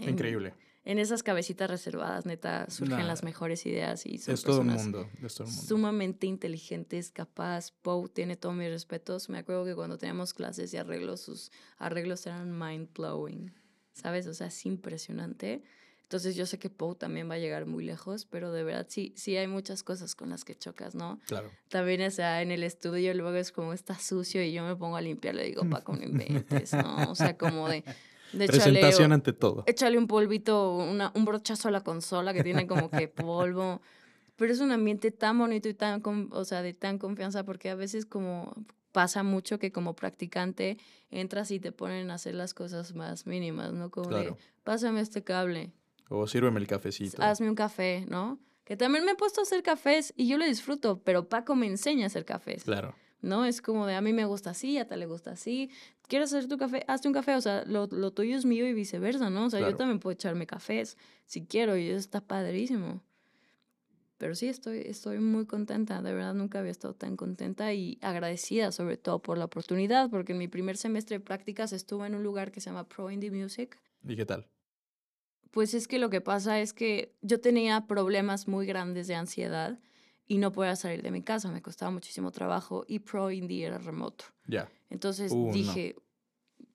Increíble 0.00 0.54
en 0.84 0.98
esas 0.98 1.22
cabecitas 1.22 1.70
reservadas, 1.70 2.26
neta, 2.26 2.68
surgen 2.68 3.06
las 3.06 3.22
mejores 3.22 3.64
ideas 3.66 4.04
y 4.04 4.18
son 4.18 4.34
es 4.34 4.42
todo, 4.42 4.62
el 4.62 4.66
mundo, 4.66 5.08
es 5.22 5.34
todo 5.34 5.46
mundo. 5.46 5.62
Sumamente 5.62 6.26
inteligentes, 6.26 7.12
capaz. 7.12 7.72
Poe 7.82 8.08
tiene 8.08 8.36
todos 8.36 8.54
mis 8.56 8.68
respetos. 8.68 9.28
Me 9.28 9.38
acuerdo 9.38 9.64
que 9.64 9.76
cuando 9.76 9.96
teníamos 9.96 10.34
clases 10.34 10.74
y 10.74 10.76
arreglos, 10.78 11.20
sus 11.20 11.52
arreglos 11.78 12.26
eran 12.26 12.58
mind 12.58 12.88
blowing. 12.94 13.52
¿Sabes? 13.92 14.26
O 14.26 14.34
sea, 14.34 14.48
es 14.48 14.66
impresionante. 14.66 15.62
Entonces 16.02 16.34
yo 16.34 16.46
sé 16.46 16.58
que 16.58 16.68
Poe 16.68 16.94
también 16.94 17.30
va 17.30 17.34
a 17.34 17.38
llegar 17.38 17.64
muy 17.64 17.84
lejos, 17.84 18.26
pero 18.26 18.52
de 18.52 18.64
verdad 18.64 18.86
sí, 18.88 19.14
sí 19.16 19.36
hay 19.36 19.46
muchas 19.46 19.82
cosas 19.82 20.14
con 20.14 20.30
las 20.30 20.44
que 20.44 20.54
chocas, 20.54 20.94
¿no? 20.94 21.20
Claro. 21.26 21.50
También, 21.68 22.02
o 22.02 22.10
sea, 22.10 22.42
en 22.42 22.50
el 22.50 22.64
estudio 22.64 23.14
luego 23.14 23.34
es 23.36 23.52
como 23.52 23.72
está 23.72 23.98
sucio 23.98 24.42
y 24.42 24.52
yo 24.52 24.62
me 24.62 24.76
pongo 24.76 24.96
a 24.96 25.00
limpiar, 25.00 25.36
le 25.36 25.44
digo, 25.44 25.62
Paco, 25.70 25.96
no 25.96 26.02
inventes, 26.02 26.74
¿no? 26.74 27.10
O 27.10 27.14
sea, 27.14 27.38
como 27.38 27.68
de... 27.68 27.84
de 28.32 28.46
Presentación 28.46 28.90
échale, 29.04 29.14
ante 29.14 29.32
todo. 29.32 29.64
échale 29.66 29.98
un 29.98 30.06
polvito, 30.06 30.74
una, 30.76 31.12
un 31.14 31.24
brochazo 31.24 31.68
a 31.68 31.70
la 31.70 31.80
consola 31.82 32.32
que 32.34 32.42
tiene 32.42 32.66
como 32.66 32.90
que 32.90 33.08
polvo. 33.08 33.80
Pero 34.36 34.52
es 34.52 34.60
un 34.60 34.72
ambiente 34.72 35.10
tan 35.10 35.38
bonito 35.38 35.68
y 35.68 35.74
tan, 35.74 36.00
con- 36.00 36.28
o 36.32 36.44
sea, 36.44 36.62
de 36.62 36.72
tan 36.74 36.98
confianza 36.98 37.44
porque 37.44 37.70
a 37.70 37.74
veces 37.74 38.06
como 38.06 38.54
pasa 38.90 39.22
mucho 39.22 39.58
que 39.58 39.72
como 39.72 39.94
practicante 39.94 40.78
entras 41.10 41.50
y 41.50 41.60
te 41.60 41.72
ponen 41.72 42.10
a 42.10 42.14
hacer 42.14 42.34
las 42.34 42.52
cosas 42.54 42.94
más 42.94 43.26
mínimas, 43.26 43.72
¿no? 43.72 43.90
Como 43.90 44.08
Claro. 44.08 44.30
de, 44.32 44.36
pásame 44.64 45.00
este 45.00 45.22
cable, 45.22 45.72
O 46.08 46.26
sírveme 46.26 46.60
el 46.60 46.66
cafecito. 46.66 47.22
hazme 47.22 47.48
un 47.48 47.54
café, 47.54 48.04
¿no? 48.08 48.38
Que 48.64 48.76
también 48.76 49.04
me 49.04 49.12
he 49.12 49.14
puesto 49.16 49.40
a 49.40 49.44
hacer 49.44 49.62
cafés 49.62 50.12
y 50.16 50.26
yo 50.28 50.38
lo 50.38 50.44
disfruto, 50.44 51.00
pero 51.04 51.28
Paco 51.28 51.54
me 51.54 51.66
enseña 51.66 52.04
a 52.04 52.06
hacer 52.08 52.24
cafés. 52.24 52.64
Claro. 52.64 52.94
¿No? 53.22 53.44
Es 53.44 53.62
como 53.62 53.86
de 53.86 53.94
a 53.94 54.00
mí 54.00 54.12
me 54.12 54.24
gusta 54.26 54.50
así, 54.50 54.76
a 54.78 54.86
tal 54.86 55.00
le 55.00 55.06
gusta 55.06 55.30
así. 55.32 55.70
¿Quieres 56.08 56.32
hacer 56.32 56.48
tu 56.48 56.58
café? 56.58 56.84
Hazte 56.88 57.08
un 57.08 57.14
café. 57.14 57.34
O 57.36 57.40
sea, 57.40 57.64
lo, 57.66 57.86
lo 57.86 58.12
tuyo 58.12 58.36
es 58.36 58.44
mío 58.44 58.66
y 58.68 58.74
viceversa, 58.74 59.30
¿no? 59.30 59.46
O 59.46 59.50
sea, 59.50 59.60
Claro. 59.60 59.72
yo 59.72 59.76
también 59.78 59.98
puedo 60.00 60.12
echarme 60.12 60.46
cafés 60.46 60.98
si 61.24 61.46
quiero 61.46 61.76
y 61.76 61.88
eso 61.88 61.98
está 61.98 62.20
padrísimo. 62.20 63.00
Pero 64.18 64.34
sí, 64.36 64.46
estoy, 64.46 64.78
estoy 64.86 65.18
muy 65.18 65.46
contenta. 65.46 66.00
De 66.00 66.12
verdad, 66.14 66.34
nunca 66.34 66.60
había 66.60 66.70
estado 66.70 66.94
tan 66.94 67.16
contenta 67.16 67.72
y 67.72 67.98
agradecida, 68.02 68.70
sobre 68.70 68.96
todo 68.96 69.20
por 69.20 69.36
la 69.36 69.46
oportunidad, 69.46 70.10
porque 70.10 70.32
en 70.32 70.38
mi 70.38 70.46
primer 70.48 70.76
semestre 70.76 71.18
de 71.18 71.24
prácticas 71.24 71.72
estuve 71.72 72.06
en 72.06 72.14
un 72.14 72.22
lugar 72.22 72.52
que 72.52 72.60
se 72.60 72.70
llama 72.70 72.88
Pro 72.88 73.10
Indie 73.10 73.30
Music. 73.32 73.78
¿Y 74.06 74.14
qué 74.14 74.24
tal? 74.24 74.46
Pues 75.50 75.74
es 75.74 75.88
que 75.88 75.98
lo 75.98 76.08
que 76.08 76.20
pasa 76.20 76.60
es 76.60 76.72
que 76.72 77.14
yo 77.20 77.40
tenía 77.40 77.86
problemas 77.86 78.46
muy 78.48 78.64
grandes 78.64 79.06
de 79.08 79.16
ansiedad 79.16 79.78
y 80.26 80.38
no 80.38 80.52
podía 80.52 80.76
salir 80.76 81.02
de 81.02 81.10
mi 81.10 81.22
casa, 81.22 81.50
me 81.50 81.62
costaba 81.62 81.90
muchísimo 81.90 82.30
trabajo 82.30 82.84
y 82.88 83.00
Pro 83.00 83.30
Indie 83.30 83.66
era 83.66 83.78
remoto. 83.78 84.24
Ya. 84.46 84.68
Entonces 84.90 85.32
Uh, 85.32 85.46
no. 85.48 85.52
dije, 85.52 85.96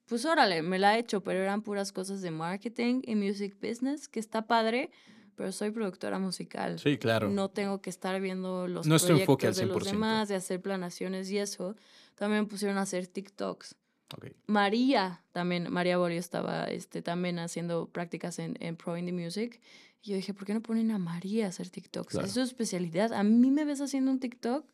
pues 0.06 0.24
órale, 0.24 0.62
me 0.62 0.78
la 0.78 0.96
he 0.96 1.00
hecho, 1.00 1.22
pero 1.22 1.40
eran 1.40 1.62
puras 1.62 1.92
cosas 1.92 2.22
de 2.22 2.30
marketing 2.30 3.02
y 3.04 3.14
music 3.14 3.56
business, 3.60 4.08
que 4.08 4.20
está 4.20 4.46
padre, 4.46 4.90
pero 5.34 5.52
soy 5.52 5.70
productora 5.70 6.18
musical. 6.18 6.78
Sí, 6.78 6.98
claro. 6.98 7.28
No 7.30 7.48
tengo 7.50 7.80
que 7.80 7.90
estar 7.90 8.20
viendo 8.20 8.66
los 8.68 8.86
No 8.86 8.96
proyectos 8.98 9.56
de 9.56 9.66
los 9.66 9.76
100%. 9.82 9.84
demás, 9.92 10.28
de 10.28 10.34
hacer 10.36 10.60
planaciones 10.60 11.30
y 11.30 11.38
eso. 11.38 11.76
También 12.14 12.42
me 12.42 12.48
pusieron 12.48 12.78
a 12.78 12.82
hacer 12.82 13.06
TikToks. 13.06 13.76
Ok. 14.16 14.28
María 14.46 15.22
también, 15.32 15.70
María 15.70 15.98
Borio 15.98 16.18
estaba 16.18 16.64
este, 16.64 17.02
también 17.02 17.38
haciendo 17.38 17.86
prácticas 17.88 18.38
en, 18.38 18.56
en 18.60 18.74
Pro 18.76 18.96
Indie 18.96 19.12
Music. 19.12 19.60
Y 20.02 20.10
yo 20.10 20.16
dije, 20.16 20.34
¿por 20.34 20.46
qué 20.46 20.54
no 20.54 20.62
ponen 20.62 20.90
a 20.90 20.98
María 20.98 21.46
a 21.46 21.48
hacer 21.48 21.70
TikToks? 21.70 22.12
Claro. 22.12 22.26
Es 22.26 22.32
su 22.32 22.40
especialidad. 22.40 23.12
A 23.12 23.22
mí 23.22 23.50
me 23.50 23.64
ves 23.64 23.80
haciendo 23.80 24.10
un 24.10 24.20
TikTok, 24.20 24.64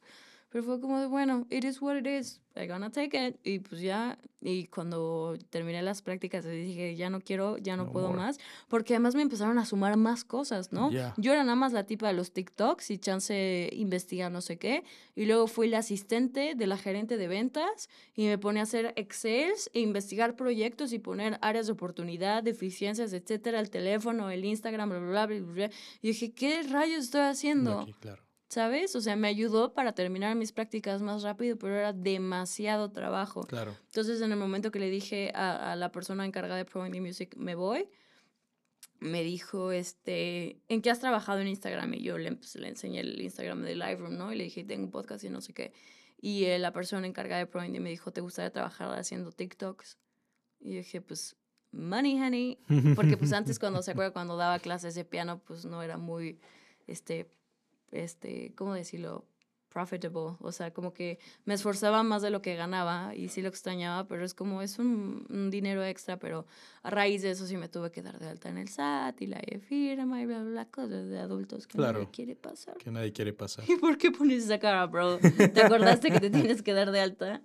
pero 0.54 0.62
fue 0.62 0.80
como 0.80 1.00
de, 1.00 1.08
bueno, 1.08 1.48
it 1.50 1.64
is 1.64 1.82
what 1.82 1.96
it 1.96 2.06
is. 2.06 2.40
I'm 2.54 2.68
gonna 2.68 2.88
take 2.88 3.18
it. 3.26 3.40
Y 3.42 3.58
pues 3.58 3.80
ya, 3.80 4.16
y 4.40 4.68
cuando 4.68 5.36
terminé 5.50 5.82
las 5.82 6.00
prácticas 6.00 6.44
dije, 6.44 6.94
ya 6.94 7.10
no 7.10 7.20
quiero, 7.20 7.58
ya 7.58 7.76
no, 7.76 7.86
No 7.86 7.90
puedo 7.90 8.06
more. 8.10 8.20
más. 8.20 8.38
Porque 8.68 8.94
además 8.94 9.16
me 9.16 9.22
empezaron 9.22 9.58
a 9.58 9.64
sumar 9.64 9.96
más 9.96 10.22
cosas, 10.24 10.70
¿no? 10.70 10.92
Ya. 10.92 11.12
Yo 11.16 11.32
era 11.32 11.42
nada 11.42 11.56
más 11.56 11.72
la 11.72 11.86
tipa 11.86 12.06
de 12.06 12.12
los 12.12 12.30
TikToks 12.32 12.92
y 12.92 12.98
chance 12.98 13.68
investiga 13.72 14.30
no 14.30 14.40
sé 14.40 14.56
qué. 14.56 14.84
Y 15.16 15.26
luego 15.26 15.48
fui 15.48 15.66
la 15.66 15.78
asistente 15.78 16.54
de 16.54 16.66
la 16.68 16.78
gerente 16.78 17.16
de 17.16 17.26
ventas 17.26 17.88
y 18.14 18.26
me 18.26 18.38
pone 18.38 18.60
a 18.60 18.62
hacer 18.62 18.92
Excels 18.94 19.72
e 19.74 19.80
investigar 19.80 20.36
proyectos 20.36 20.92
y 20.92 21.00
poner 21.00 21.36
áreas 21.42 21.66
de 21.66 21.72
oportunidad, 21.72 22.44
deficiencias, 22.44 23.12
etcétera, 23.12 23.58
el 23.58 23.70
teléfono, 23.70 24.30
el 24.30 24.44
Instagram, 24.44 24.88
bla, 24.88 24.98
bla, 25.00 25.26
bla, 25.26 25.38
bla, 25.38 25.52
bla. 25.52 25.70
Y 26.00 26.06
dije, 26.06 26.30
¿qué 26.32 26.62
rayos 26.62 27.06
estoy 27.06 27.22
haciendo? 27.22 27.80
Aquí, 27.80 27.94
claro. 27.94 28.22
¿Sabes? 28.48 28.94
O 28.94 29.00
sea, 29.00 29.16
me 29.16 29.28
ayudó 29.28 29.72
para 29.72 29.92
terminar 29.94 30.36
mis 30.36 30.52
prácticas 30.52 31.02
más 31.02 31.22
rápido, 31.22 31.56
pero 31.58 31.74
era 31.76 31.92
demasiado 31.92 32.92
trabajo. 32.92 33.42
Claro. 33.42 33.76
Entonces, 33.86 34.20
en 34.20 34.30
el 34.32 34.38
momento 34.38 34.70
que 34.70 34.78
le 34.78 34.90
dije 34.90 35.32
a, 35.34 35.72
a 35.72 35.76
la 35.76 35.90
persona 35.90 36.24
encargada 36.24 36.56
de 36.56 36.64
Pro 36.64 36.86
Indie 36.86 37.00
Music, 37.00 37.34
me 37.36 37.54
voy, 37.54 37.88
me 39.00 39.22
dijo, 39.22 39.72
este, 39.72 40.60
¿en 40.68 40.82
qué 40.82 40.90
has 40.90 41.00
trabajado 41.00 41.40
en 41.40 41.48
Instagram? 41.48 41.94
Y 41.94 42.02
yo 42.02 42.16
le, 42.18 42.32
pues, 42.36 42.54
le 42.56 42.68
enseñé 42.68 43.00
el 43.00 43.20
Instagram 43.20 43.62
de 43.62 43.74
Lightroom, 43.74 44.16
¿no? 44.16 44.32
Y 44.32 44.36
le 44.36 44.44
dije, 44.44 44.64
tengo 44.64 44.84
un 44.84 44.90
podcast 44.90 45.24
y 45.24 45.30
no 45.30 45.40
sé 45.40 45.52
qué. 45.52 45.72
Y 46.20 46.44
eh, 46.44 46.58
la 46.58 46.72
persona 46.72 47.06
encargada 47.06 47.40
de 47.40 47.46
Pro 47.46 47.64
Indie 47.64 47.80
me 47.80 47.90
dijo, 47.90 48.12
¿te 48.12 48.20
gustaría 48.20 48.50
trabajar 48.50 48.98
haciendo 48.98 49.32
TikToks? 49.32 49.98
Y 50.60 50.72
yo 50.72 50.78
dije, 50.78 51.00
pues, 51.00 51.36
money, 51.70 52.18
honey. 52.20 52.58
Porque 52.94 53.16
pues 53.16 53.32
antes 53.32 53.58
cuando 53.58 53.82
se 53.82 53.90
acuerda 53.90 54.12
cuando 54.12 54.36
daba 54.36 54.58
clases 54.58 54.94
de 54.94 55.04
piano, 55.04 55.40
pues 55.40 55.64
no 55.64 55.82
era 55.82 55.98
muy, 55.98 56.40
este, 56.86 57.28
este, 57.94 58.52
¿cómo 58.54 58.74
decirlo? 58.74 59.24
Profitable. 59.68 60.36
O 60.38 60.52
sea, 60.52 60.72
como 60.72 60.92
que 60.94 61.18
me 61.44 61.54
esforzaba 61.54 62.04
más 62.04 62.22
de 62.22 62.30
lo 62.30 62.40
que 62.42 62.54
ganaba 62.54 63.12
y 63.16 63.26
sí 63.28 63.42
lo 63.42 63.48
extrañaba, 63.48 64.06
pero 64.06 64.24
es 64.24 64.32
como, 64.32 64.62
es 64.62 64.78
un, 64.78 65.26
un 65.28 65.50
dinero 65.50 65.82
extra, 65.84 66.16
pero 66.16 66.46
a 66.84 66.90
raíz 66.90 67.22
de 67.22 67.30
eso 67.32 67.44
sí 67.48 67.56
me 67.56 67.68
tuve 67.68 67.90
que 67.90 68.00
dar 68.00 68.20
de 68.20 68.28
alta 68.28 68.48
en 68.50 68.58
el 68.58 68.68
SAT 68.68 69.20
y 69.22 69.26
la 69.26 69.40
firma 69.66 70.22
y 70.22 70.26
bla, 70.26 70.42
bla, 70.42 70.50
bla, 70.50 70.64
cosas 70.70 71.08
de 71.08 71.18
adultos 71.18 71.66
que 71.66 71.76
Claro. 71.76 71.98
nadie 71.98 72.10
quiere 72.12 72.36
pasar. 72.36 72.76
Que 72.76 72.92
nadie 72.92 73.12
quiere 73.12 73.32
pasar. 73.32 73.64
¿Y 73.68 73.74
por 73.74 73.98
qué 73.98 74.12
pones 74.12 74.44
esa 74.44 74.60
cara, 74.60 74.86
bro? 74.86 75.18
¿Te 75.18 75.62
acordaste 75.62 76.12
que 76.12 76.20
te 76.20 76.30
tienes 76.30 76.62
que 76.62 76.72
dar 76.72 76.92
de 76.92 77.00
alta? 77.00 77.40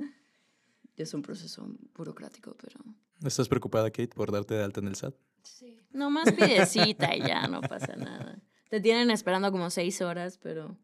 Es 0.98 1.14
un 1.16 1.24
proceso 1.24 1.68
burocrático, 1.96 2.56
pero... 2.62 2.78
¿Estás 3.26 3.50
preocupada, 3.50 3.90
Kate, 3.90 4.10
por 4.16 4.32
darte 4.32 4.54
de 4.54 4.64
alta 4.64 4.82
en 4.82 4.88
el 4.90 4.96
SAT? 4.96 5.16
Sí. 5.42 5.80
Nomás 5.92 6.32
pide 6.32 6.64
cita 6.68 7.16
y 7.16 7.22
ya, 7.22 7.48
no 7.48 7.62
pasa 7.62 7.96
nada. 7.96 8.38
Te 8.70 8.80
tienen 8.80 9.12
esperando 9.12 9.52
como 9.52 9.70
seis 9.70 10.02
horas, 10.02 10.38
pero 10.38 10.78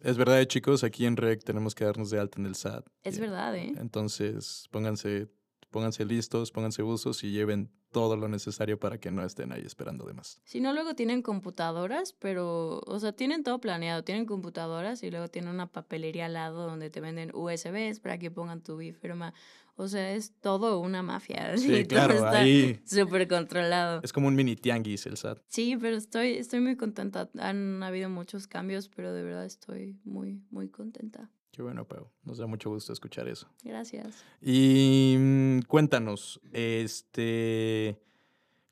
Es 0.00 0.16
verdad, 0.16 0.40
eh, 0.40 0.46
chicos, 0.46 0.84
aquí 0.84 1.06
en 1.06 1.16
REC 1.16 1.42
tenemos 1.44 1.74
que 1.74 1.84
darnos 1.84 2.10
de 2.10 2.18
alta 2.20 2.38
en 2.40 2.46
el 2.46 2.54
SAT. 2.54 2.86
es 3.02 3.18
Eh, 3.18 3.20
verdad, 3.20 3.56
¿eh? 3.56 3.72
Entonces, 3.78 4.68
pónganse, 4.70 5.28
pónganse 5.70 6.04
listos, 6.04 6.52
pónganse 6.52 6.82
usos 6.82 7.24
y 7.24 7.30
lleven 7.30 7.70
todo 7.90 8.16
lo 8.16 8.28
necesario 8.28 8.78
para 8.78 8.98
que 8.98 9.10
no 9.12 9.24
estén 9.24 9.52
ahí 9.52 9.62
esperando 9.64 10.04
de 10.04 10.12
más. 10.14 10.40
Si 10.44 10.60
no, 10.60 10.72
luego 10.72 10.94
tienen 10.94 11.22
computadoras, 11.22 12.12
pero, 12.12 12.80
o 12.86 12.98
sea, 12.98 13.12
tienen 13.12 13.44
todo 13.44 13.60
planeado. 13.60 14.02
Tienen 14.02 14.26
computadoras 14.26 15.02
y 15.04 15.10
luego 15.10 15.28
tienen 15.28 15.50
una 15.52 15.70
papelería 15.70 16.26
al 16.26 16.32
lado 16.34 16.66
donde 16.66 16.90
te 16.90 17.00
venden 17.00 17.30
USBs 17.34 18.00
para 18.00 18.18
que 18.18 18.30
pongan 18.32 18.62
tu 18.62 18.78
firma. 19.00 19.32
O 19.76 19.88
sea, 19.88 20.14
es 20.14 20.32
todo 20.40 20.78
una 20.78 21.02
mafia. 21.02 21.56
Sí, 21.58 21.72
y 21.74 21.84
todo 21.84 21.98
claro, 21.98 22.14
está 22.14 22.38
ahí 22.38 22.80
Súper 22.84 23.26
controlado. 23.26 24.00
es 24.02 24.12
como 24.12 24.28
un 24.28 24.36
mini 24.36 24.56
tianguis 24.56 25.06
el 25.06 25.16
SAT. 25.16 25.40
Sí, 25.48 25.76
pero 25.80 25.96
estoy, 25.96 26.32
estoy 26.34 26.60
muy 26.60 26.76
contenta. 26.76 27.28
Han 27.38 27.82
habido 27.82 28.08
muchos 28.08 28.46
cambios, 28.46 28.88
pero 28.88 29.12
de 29.12 29.22
verdad 29.22 29.44
estoy 29.44 29.98
muy, 30.04 30.42
muy 30.50 30.68
contenta. 30.68 31.30
Qué 31.50 31.62
bueno, 31.62 31.86
Pau. 31.86 32.08
Nos 32.24 32.38
da 32.38 32.46
mucho 32.46 32.70
gusto 32.70 32.92
escuchar 32.92 33.28
eso. 33.28 33.48
Gracias. 33.62 34.24
Y 34.40 35.16
mm, 35.18 35.60
cuéntanos, 35.68 36.40
este, 36.52 38.00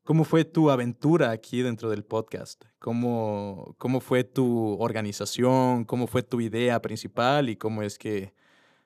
¿cómo 0.02 0.24
fue 0.24 0.44
tu 0.44 0.68
aventura 0.68 1.30
aquí 1.30 1.62
dentro 1.62 1.90
del 1.90 2.04
podcast? 2.04 2.64
¿Cómo, 2.80 3.76
¿Cómo 3.78 4.00
fue 4.00 4.24
tu 4.24 4.76
organización? 4.80 5.84
¿Cómo 5.84 6.08
fue 6.08 6.24
tu 6.24 6.40
idea 6.40 6.82
principal? 6.82 7.50
¿Y 7.50 7.56
cómo 7.56 7.84
es 7.84 7.98
que 7.98 8.34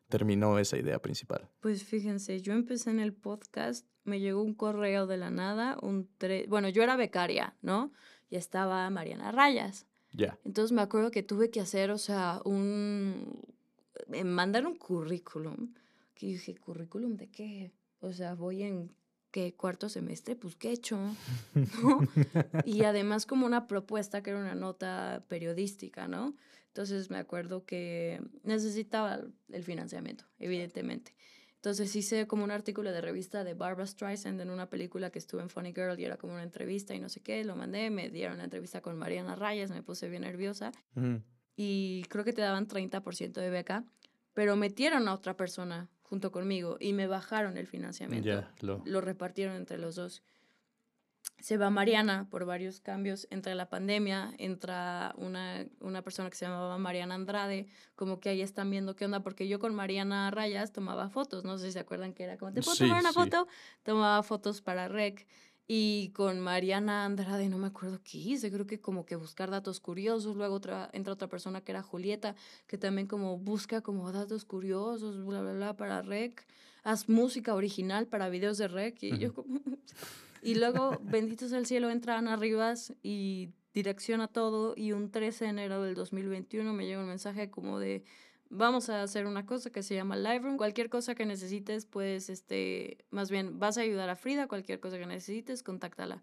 terminó 0.09 0.59
esa 0.59 0.77
idea 0.79 1.01
principal? 1.01 1.49
Pues 1.61 1.85
fíjense, 1.85 2.41
yo 2.41 2.53
empecé 2.53 2.91
en 2.91 3.01
el 3.01 3.13
podcast, 3.13 3.87
me 4.05 4.21
llegó 4.21 4.43
un 4.43 4.55
correo 4.55 5.07
de 5.07 5.17
la 5.17 5.31
nada, 5.31 5.77
un 5.83 6.09
tre- 6.19 6.47
bueno, 6.49 6.69
yo 6.69 6.83
era 6.83 6.97
becaria, 6.97 7.57
¿no? 7.63 7.93
Y 8.31 8.37
estaba 8.37 8.89
Mariana 8.91 9.33
Rayas. 9.33 9.87
Ya, 10.13 10.39
Entonces 10.45 10.73
me 10.73 10.81
acuerdo 10.83 11.11
que 11.11 11.23
tuve 11.23 11.51
que 11.51 11.61
hacer, 11.61 11.91
o 11.91 11.99
sea, 11.99 12.41
un... 12.45 13.43
eh, 14.13 14.25
mandar 14.25 14.67
un 14.67 14.77
currículum. 14.77 15.75
Que 16.15 16.27
dije, 16.29 16.55
¿currículum 16.57 17.17
de 17.17 17.29
qué? 17.29 17.73
O 18.01 18.13
sea, 18.13 18.35
voy 18.35 18.63
en, 18.63 18.91
¿qué? 19.31 19.55
Cuarto 19.55 19.89
semestre, 19.91 20.35
pues, 20.35 20.57
¿qué 20.57 20.71
he 20.71 20.73
hecho? 20.73 20.99
¿No? 21.83 22.01
Y 22.65 22.85
además 22.85 23.27
como 23.27 23.45
una 23.45 23.67
propuesta 23.67 24.23
que 24.23 24.31
era 24.31 24.39
una 24.39 24.55
nota 24.55 25.25
periodística, 25.29 26.09
¿no? 26.09 26.35
Entonces 26.77 27.09
me 27.09 27.17
acuerdo 27.17 27.65
que 27.65 28.21
necesitaba 28.43 29.21
el 29.49 29.65
financiamiento, 29.65 30.27
evidentemente. 30.39 31.17
Entonces 31.55 31.97
hice 31.97 32.27
como 32.27 32.45
un 32.45 32.51
artículo 32.51 32.93
de 32.93 33.01
revista 33.01 33.45
de 33.45 33.55
Barbara 33.55 33.87
Streisand 33.87 34.39
en 34.43 34.51
una 34.51 34.69
película 34.69 35.09
que 35.09 35.19
estuve 35.19 35.41
en 35.41 35.49
Funny 35.49 35.73
Girl 35.73 35.99
y 35.99 36.05
era 36.05 36.19
como 36.19 36.35
una 36.35 36.43
entrevista 36.43 36.95
y 36.95 37.01
no 37.01 37.09
sé 37.09 37.23
qué, 37.23 37.43
lo 37.45 37.57
mandé, 37.57 37.89
me 37.89 38.11
dieron 38.11 38.37
la 38.37 38.45
entrevista 38.45 38.83
con 38.83 38.99
Mariana 38.99 39.37
Rayas, 39.37 39.71
me 39.71 39.83
puse 39.83 40.11
bien 40.11 40.21
nerviosa 40.21 40.71
Ujú. 40.95 41.23
y 41.57 42.05
creo 42.11 42.25
que 42.25 42.35
te 42.35 42.43
daban 42.43 42.69
30% 42.69 43.41
de 43.41 43.49
beca, 43.49 43.87
pero 44.35 44.55
metieron 44.55 45.09
a 45.09 45.15
otra 45.15 45.35
persona 45.35 45.89
junto 46.03 46.31
conmigo 46.31 46.77
y 46.79 46.93
me 46.93 47.07
bajaron 47.07 47.57
el 47.57 47.67
financiamiento 47.67 48.29
ya, 48.29 48.55
lo, 48.61 48.83
lo 48.85 49.01
repartieron 49.01 49.57
entre 49.57 49.79
los 49.79 49.95
dos. 49.95 50.23
Se 51.39 51.59
va 51.59 51.71
Mariana 51.71 52.27
por 52.31 52.45
varios 52.45 52.81
cambios. 52.81 53.27
Entre 53.31 53.55
la 53.55 53.69
pandemia, 53.69 54.33
entra 54.39 55.15
una, 55.17 55.67
una 55.81 56.03
persona 56.03 56.31
que 56.31 56.37
se 56.37 56.47
llamaba 56.47 56.79
Mariana 56.79 57.15
Andrade, 57.15 57.69
como 57.95 58.21
que 58.21 58.31
ahí 58.31 58.41
están 58.41 58.71
viendo 58.71 58.97
qué 58.97 59.05
onda, 59.05 59.21
porque 59.21 59.47
yo 59.47 59.59
con 59.59 59.75
Mariana 59.75 60.31
Rayas 60.31 60.73
tomaba 60.73 61.09
fotos, 61.09 61.45
no 61.45 61.59
sé 61.59 61.67
si 61.67 61.73
se 61.73 61.79
acuerdan 61.81 62.15
que 62.15 62.25
era 62.25 62.37
como, 62.39 62.53
¿te 62.53 62.63
puedo 62.63 62.75
Sí, 62.75 62.85
tomar 62.85 63.01
una 63.01 63.13
sí. 63.13 63.19
foto? 63.19 63.47
Tomaba 63.83 64.23
fotos 64.23 64.61
para 64.61 64.89
Rec. 64.89 65.27
Y 65.69 66.11
con 66.15 66.39
Mariana 66.41 67.05
Andrade, 67.05 67.49
no 67.49 67.59
me 67.59 67.67
acuerdo 67.67 68.01
qué 68.05 68.19
hice, 68.19 68.53
creo 68.53 68.69
que 68.69 68.81
como 68.81 69.05
que 69.05 69.17
buscar 69.17 69.51
datos 69.51 69.81
curiosos. 69.81 70.37
Luego 70.37 70.55
otra, 70.55 70.89
entra 70.93 71.13
otra 71.13 71.29
persona 71.29 71.61
que 71.61 71.73
era 71.73 71.83
Julieta, 71.83 72.37
que 72.69 72.79
también 72.79 73.09
como 73.09 73.37
busca 73.37 73.81
como 73.83 74.13
datos 74.13 74.45
curiosos, 74.45 75.25
bla, 75.25 75.41
bla, 75.43 75.53
bla, 75.55 75.77
para 75.77 76.03
rec. 76.03 76.47
Haz 76.85 77.09
música 77.09 77.53
original 77.55 78.07
para 78.07 78.29
videos 78.29 78.59
de 78.59 78.69
rec. 78.69 79.03
Y 79.03 79.19
yo 79.19 79.35
como... 79.35 79.61
y 80.47 80.55
luego, 80.55 80.97
bendito 81.03 81.49
sea 81.49 81.59
el 81.59 81.67
cielo, 81.67 81.91
entra 81.91 82.19
Ana 82.19 82.37
Rivas 82.37 82.95
y 83.03 83.51
direcciona 83.75 84.29
todo. 84.29 84.75
Y 84.77 84.93
un 84.93 85.11
13 85.11 85.47
de 85.47 85.51
enero 85.51 85.83
del 85.83 85.97
2021 85.97 86.73
me 86.73 86.87
llega 86.87 87.01
un 87.01 87.09
mensaje 87.09 87.51
como 87.51 87.81
de 87.81 88.05
vamos 88.49 88.89
a 88.89 89.03
hacer 89.03 89.27
una 89.27 89.45
cosa 89.45 89.71
que 89.71 89.83
se 89.83 89.97
llama 89.97 90.15
Live 90.15 90.57
Cualquier 90.57 90.89
cosa 90.89 91.17
que 91.17 91.27
necesites, 91.27 91.85
pues, 91.85 92.31
este, 92.31 93.05
más 93.11 93.29
bien, 93.29 93.59
vas 93.59 93.77
a 93.77 93.81
ayudar 93.81 94.09
a 94.09 94.15
Frida, 94.15 94.47
cualquier 94.47 94.79
cosa 94.79 94.99
que 94.99 95.07
necesites, 95.07 95.65
contáctala. 95.65 96.23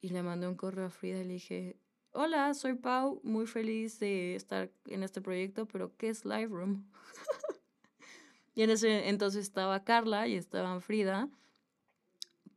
Y 0.00 0.08
le 0.08 0.24
mandé 0.24 0.48
un 0.48 0.56
correo 0.56 0.86
a 0.86 0.90
Frida 0.90 1.20
y 1.20 1.24
le 1.24 1.34
dije, 1.34 1.76
hola, 2.10 2.52
soy 2.54 2.74
Pau, 2.74 3.20
muy 3.22 3.46
feliz 3.46 4.00
de 4.00 4.34
estar 4.34 4.72
en 4.86 5.04
este 5.04 5.20
proyecto, 5.20 5.66
pero 5.66 5.96
¿qué 5.96 6.08
es 6.08 6.24
Live 6.24 6.48
Room? 6.48 6.84
y 8.56 8.62
en 8.62 8.70
ese 8.70 9.08
entonces 9.08 9.42
estaba 9.42 9.84
Carla 9.84 10.26
y 10.26 10.34
estaba 10.34 10.80
Frida, 10.80 11.28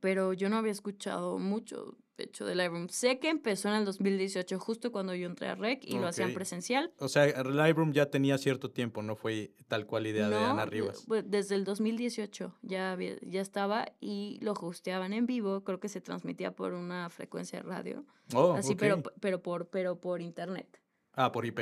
pero 0.03 0.33
yo 0.33 0.49
no 0.49 0.57
había 0.57 0.73
escuchado 0.73 1.39
mucho 1.39 1.95
hecho 2.17 2.45
de 2.45 2.55
Lightroom. 2.55 2.89
Sé 2.89 3.19
que 3.19 3.29
empezó 3.29 3.69
en 3.69 3.75
el 3.75 3.85
2018, 3.85 4.59
justo 4.59 4.91
cuando 4.91 5.15
yo 5.15 5.27
entré 5.27 5.47
a 5.47 5.55
REC 5.55 5.81
y 5.85 5.97
lo 5.97 6.07
hacían 6.07 6.33
presencial. 6.33 6.91
O 6.99 7.07
sea, 7.07 7.25
Lightroom 7.41 7.93
ya 7.93 8.07
tenía 8.07 8.37
cierto 8.37 8.69
tiempo, 8.69 9.01
no 9.01 9.15
fue 9.15 9.53
tal 9.69 9.85
cual 9.85 10.05
idea 10.05 10.27
de 10.27 10.35
Ana 10.35 10.65
Rivas. 10.65 11.05
Desde 11.23 11.55
el 11.55 11.63
2018 11.63 12.53
ya, 12.63 12.97
ya 13.21 13.39
estaba 13.39 13.93
y 14.01 14.39
lo 14.41 14.51
hosteaban 14.51 15.13
en 15.13 15.25
vivo, 15.25 15.63
creo 15.63 15.79
que 15.79 15.87
se 15.87 16.01
transmitía 16.01 16.53
por 16.53 16.73
una 16.73 17.09
frecuencia 17.09 17.61
de 17.61 17.63
radio. 17.69 18.05
Oh, 18.33 18.55
así, 18.55 18.75
pero, 18.75 19.01
pero, 19.21 19.41
por, 19.41 19.69
pero 19.69 20.01
por 20.01 20.21
internet. 20.21 20.81
Ah, 21.13 21.31
por 21.31 21.45
IP. 21.45 21.61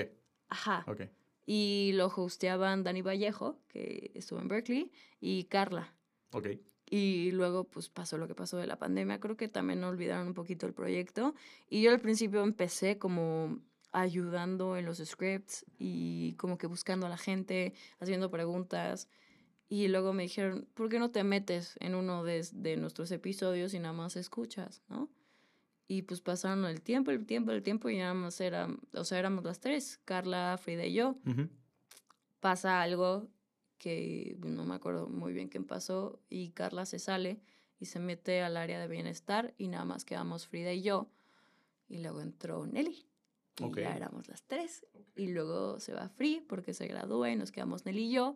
Ajá. 0.49 0.83
Ok. 0.87 1.01
Y 1.45 1.91
lo 1.93 2.07
hosteaban 2.07 2.81
Dani 2.83 3.03
Vallejo, 3.03 3.59
que 3.67 4.09
estuvo 4.15 4.39
en 4.39 4.47
Berkeley, 4.47 4.91
y 5.19 5.43
Carla. 5.43 5.93
Ok. 6.31 6.47
Y 6.93 7.31
luego 7.31 7.63
pues 7.63 7.87
pasó 7.87 8.17
lo 8.17 8.27
que 8.27 8.35
pasó 8.35 8.57
de 8.57 8.67
la 8.67 8.77
pandemia. 8.77 9.21
Creo 9.21 9.37
que 9.37 9.47
también 9.47 9.81
olvidaron 9.85 10.27
un 10.27 10.33
poquito 10.33 10.67
el 10.67 10.73
proyecto. 10.73 11.33
Y 11.69 11.81
yo 11.81 11.89
al 11.89 12.01
principio 12.01 12.43
empecé 12.43 12.97
como 12.97 13.61
ayudando 13.93 14.75
en 14.75 14.85
los 14.85 14.97
scripts 14.97 15.65
y 15.79 16.33
como 16.33 16.57
que 16.57 16.67
buscando 16.67 17.05
a 17.05 17.09
la 17.09 17.17
gente, 17.17 17.73
haciendo 18.01 18.29
preguntas. 18.29 19.07
Y 19.69 19.87
luego 19.87 20.11
me 20.11 20.23
dijeron, 20.23 20.67
¿por 20.73 20.89
qué 20.89 20.99
no 20.99 21.11
te 21.11 21.23
metes 21.23 21.77
en 21.79 21.95
uno 21.95 22.25
de, 22.25 22.45
de 22.51 22.75
nuestros 22.75 23.09
episodios 23.11 23.73
y 23.73 23.79
nada 23.79 23.93
más 23.93 24.17
escuchas, 24.17 24.81
no? 24.89 25.09
Y 25.87 26.01
pues 26.01 26.19
pasaron 26.19 26.65
el 26.65 26.81
tiempo, 26.81 27.11
el 27.11 27.25
tiempo, 27.25 27.51
el 27.51 27.63
tiempo 27.63 27.89
y 27.89 27.99
nada 27.99 28.13
más 28.13 28.41
era, 28.41 28.67
o 28.93 29.05
sea, 29.05 29.17
éramos 29.17 29.45
las 29.45 29.61
tres, 29.61 30.01
Carla, 30.03 30.57
Frida 30.61 30.85
y 30.85 30.93
yo. 30.93 31.15
Pasa 32.41 32.81
algo 32.81 33.29
que 33.81 34.37
no 34.43 34.63
me 34.63 34.75
acuerdo 34.75 35.07
muy 35.07 35.33
bien 35.33 35.49
qué 35.49 35.59
pasó, 35.59 36.19
y 36.29 36.51
Carla 36.51 36.85
se 36.85 36.99
sale 36.99 37.41
y 37.79 37.87
se 37.87 37.99
mete 37.99 38.43
al 38.43 38.55
área 38.55 38.79
de 38.79 38.87
bienestar 38.87 39.55
y 39.57 39.69
nada 39.69 39.85
más 39.85 40.05
quedamos 40.05 40.45
Frida 40.45 40.71
y 40.71 40.83
yo. 40.83 41.07
Y 41.89 41.97
luego 41.97 42.21
entró 42.21 42.67
Nelly. 42.67 43.07
Y 43.57 43.75
ya 43.75 43.95
éramos 43.97 44.27
las 44.27 44.43
tres. 44.43 44.85
Y 45.15 45.29
luego 45.29 45.79
se 45.79 45.93
va 45.93 46.09
Free 46.09 46.45
porque 46.47 46.75
se 46.75 46.85
gradúa 46.85 47.31
y 47.31 47.35
nos 47.35 47.51
quedamos 47.51 47.85
Nelly 47.85 48.03
y 48.03 48.11
yo. 48.11 48.35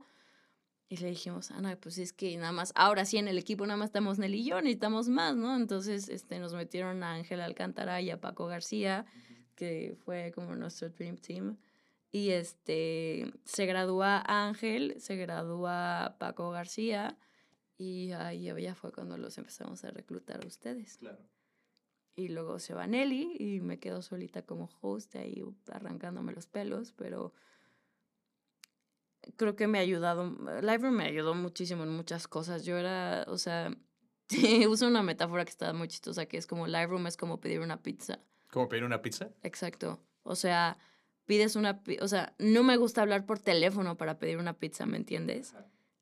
Y 0.89 0.97
le 0.97 1.09
dijimos, 1.09 1.51
Ana, 1.51 1.75
pues 1.79 1.99
es 1.99 2.11
que 2.11 2.35
nada 2.37 2.51
más, 2.51 2.73
ahora 2.75 3.05
sí 3.05 3.17
en 3.17 3.27
el 3.27 3.37
equipo 3.37 3.67
nada 3.67 3.77
más 3.77 3.89
estamos 3.89 4.17
Nelly 4.17 4.39
y 4.39 4.45
yo, 4.45 4.61
necesitamos 4.61 5.09
más, 5.09 5.35
¿no? 5.35 5.55
Entonces 5.55 6.09
este, 6.09 6.39
nos 6.39 6.55
metieron 6.55 7.03
a 7.03 7.13
Ángela 7.13 7.45
Alcántara 7.45 8.01
y 8.01 8.09
a 8.09 8.19
Paco 8.19 8.47
García, 8.47 9.05
que 9.55 9.95
fue 10.05 10.31
como 10.33 10.55
nuestro 10.55 10.89
Dream 10.89 11.17
Team. 11.17 11.57
Y 12.15 12.31
este, 12.31 13.29
se 13.43 13.65
gradúa 13.65 14.23
Ángel, 14.25 14.95
se 15.01 15.17
gradúa 15.17 16.15
Paco 16.17 16.49
García 16.49 17.17
y 17.77 18.13
ahí 18.13 18.45
ya 18.45 18.73
fue 18.73 18.93
cuando 18.93 19.17
los 19.17 19.37
empezamos 19.37 19.83
a 19.83 19.91
reclutar 19.91 20.41
a 20.41 20.47
ustedes. 20.47 20.95
Claro. 20.99 21.19
Y 22.15 22.29
luego 22.29 22.59
se 22.59 22.73
va 22.73 22.87
Nelly 22.87 23.35
y 23.37 23.59
me 23.59 23.79
quedo 23.79 24.01
solita 24.01 24.43
como 24.43 24.69
host 24.79 25.13
ahí 25.17 25.43
arrancándome 25.69 26.31
los 26.31 26.47
pelos, 26.47 26.93
pero 26.93 27.33
creo 29.35 29.57
que 29.57 29.67
me 29.67 29.79
ha 29.79 29.81
ayudado, 29.81 30.37
Liveroom 30.61 30.95
me 30.95 31.07
ayudó 31.07 31.35
muchísimo 31.35 31.83
en 31.83 31.89
muchas 31.89 32.29
cosas. 32.29 32.63
Yo 32.63 32.77
era, 32.77 33.25
o 33.27 33.37
sea, 33.37 33.75
uso 34.69 34.87
una 34.87 35.03
metáfora 35.03 35.43
que 35.43 35.51
está 35.51 35.73
muy 35.73 35.89
chistosa, 35.89 36.27
que 36.27 36.37
es 36.37 36.47
como 36.47 36.65
Liveroom 36.65 37.07
es 37.07 37.17
como 37.17 37.41
pedir 37.41 37.59
una 37.59 37.83
pizza. 37.83 38.21
¿Como 38.51 38.69
pedir 38.69 38.85
una 38.85 39.01
pizza? 39.01 39.31
Exacto. 39.43 39.99
O 40.23 40.37
sea, 40.37 40.77
pides 41.25 41.55
una, 41.55 41.81
o 42.01 42.07
sea, 42.07 42.33
no 42.39 42.63
me 42.63 42.77
gusta 42.77 43.01
hablar 43.01 43.25
por 43.25 43.39
teléfono 43.39 43.97
para 43.97 44.19
pedir 44.19 44.37
una 44.37 44.53
pizza, 44.53 44.85
¿me 44.85 44.97
entiendes? 44.97 45.53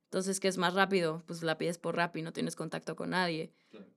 Entonces, 0.05 0.39
¿qué 0.39 0.47
es 0.47 0.57
más 0.59 0.75
rápido? 0.75 1.23
Pues 1.25 1.41
la 1.41 1.57
pides 1.57 1.79
por 1.79 1.95
rap 1.95 2.15
y 2.17 2.21
no 2.21 2.33
tienes 2.33 2.55
contacto 2.55 2.95
con 2.95 3.09
nadie. 3.11 3.51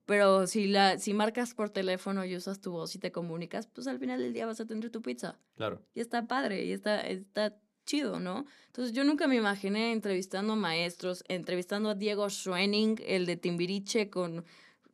Pero 0.07 0.47
si, 0.47 0.67
la, 0.67 0.97
si 0.97 1.13
marcas 1.13 1.53
por 1.53 1.69
teléfono 1.69 2.25
y 2.25 2.35
usas 2.35 2.59
tu 2.59 2.71
voz 2.71 2.95
y 2.95 2.99
te 2.99 3.11
comunicas, 3.11 3.67
pues 3.67 3.85
al 3.85 3.99
final 3.99 4.19
del 4.19 4.33
día 4.33 4.47
vas 4.47 4.59
a 4.59 4.65
tener 4.65 4.89
tu 4.89 5.03
pizza. 5.03 5.37
Claro. 5.55 5.79
Y 5.93 5.99
está 5.99 6.25
padre, 6.27 6.65
y 6.65 6.71
está, 6.71 7.01
está 7.01 7.55
chido, 7.85 8.19
¿no? 8.19 8.45
Entonces, 8.65 8.95
yo 8.95 9.03
nunca 9.03 9.27
me 9.27 9.35
imaginé 9.35 9.91
entrevistando 9.91 10.53
a 10.53 10.55
maestros, 10.55 11.23
entrevistando 11.27 11.89
a 11.89 11.95
Diego 11.95 12.27
Schwenning, 12.29 12.99
el 13.05 13.27
de 13.27 13.37
Timbiriche, 13.37 14.09
con 14.09 14.43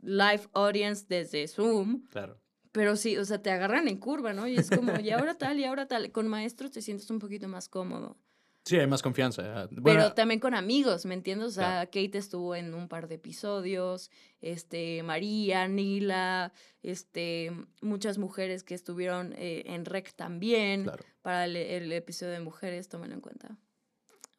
live 0.02 0.50
audience 0.52 1.06
desde 1.08 1.48
Zoom. 1.48 2.06
Claro. 2.10 2.43
Pero 2.74 2.96
sí, 2.96 3.18
o 3.18 3.24
sea, 3.24 3.42
te 3.42 3.52
agarran 3.52 3.88
en 3.88 3.98
curva, 3.98 4.34
¿no? 4.34 4.48
Y 4.48 4.58
es 4.58 4.70
como, 4.70 5.00
y 5.00 5.12
ahora 5.12 5.36
tal, 5.36 5.60
y 5.60 5.64
ahora 5.64 5.88
tal. 5.88 6.12
Con 6.12 6.28
maestros 6.28 6.72
te 6.72 6.82
sientes 6.82 7.10
un 7.10 7.20
poquito 7.20 7.48
más 7.48 7.70
cómodo. 7.70 8.18
Sí, 8.66 8.78
hay 8.78 8.88
más 8.88 9.02
confianza. 9.02 9.64
Ah, 9.64 9.70
Pero 9.84 10.14
también 10.14 10.40
con 10.40 10.56
amigos, 10.56 11.06
¿me 11.06 11.14
entiendes? 11.14 11.50
O 11.50 11.52
sea, 11.52 11.86
Kate 11.86 12.18
estuvo 12.18 12.56
en 12.56 12.74
un 12.74 12.88
par 12.88 13.08
de 13.08 13.16
episodios, 13.16 14.10
este, 14.42 15.04
María, 15.04 15.68
Nila, 15.68 16.52
este, 16.82 17.52
muchas 17.82 18.18
mujeres 18.18 18.64
que 18.64 18.74
estuvieron 18.74 19.34
eh, 19.38 19.64
en 19.68 19.86
REC 19.86 20.14
también. 20.16 20.90
Para 21.22 21.46
el, 21.46 21.56
el, 21.56 21.92
episodio 21.92 22.32
de 22.32 22.40
mujeres, 22.40 22.90
tómenlo 22.90 23.16
en 23.16 23.22
cuenta. 23.22 23.58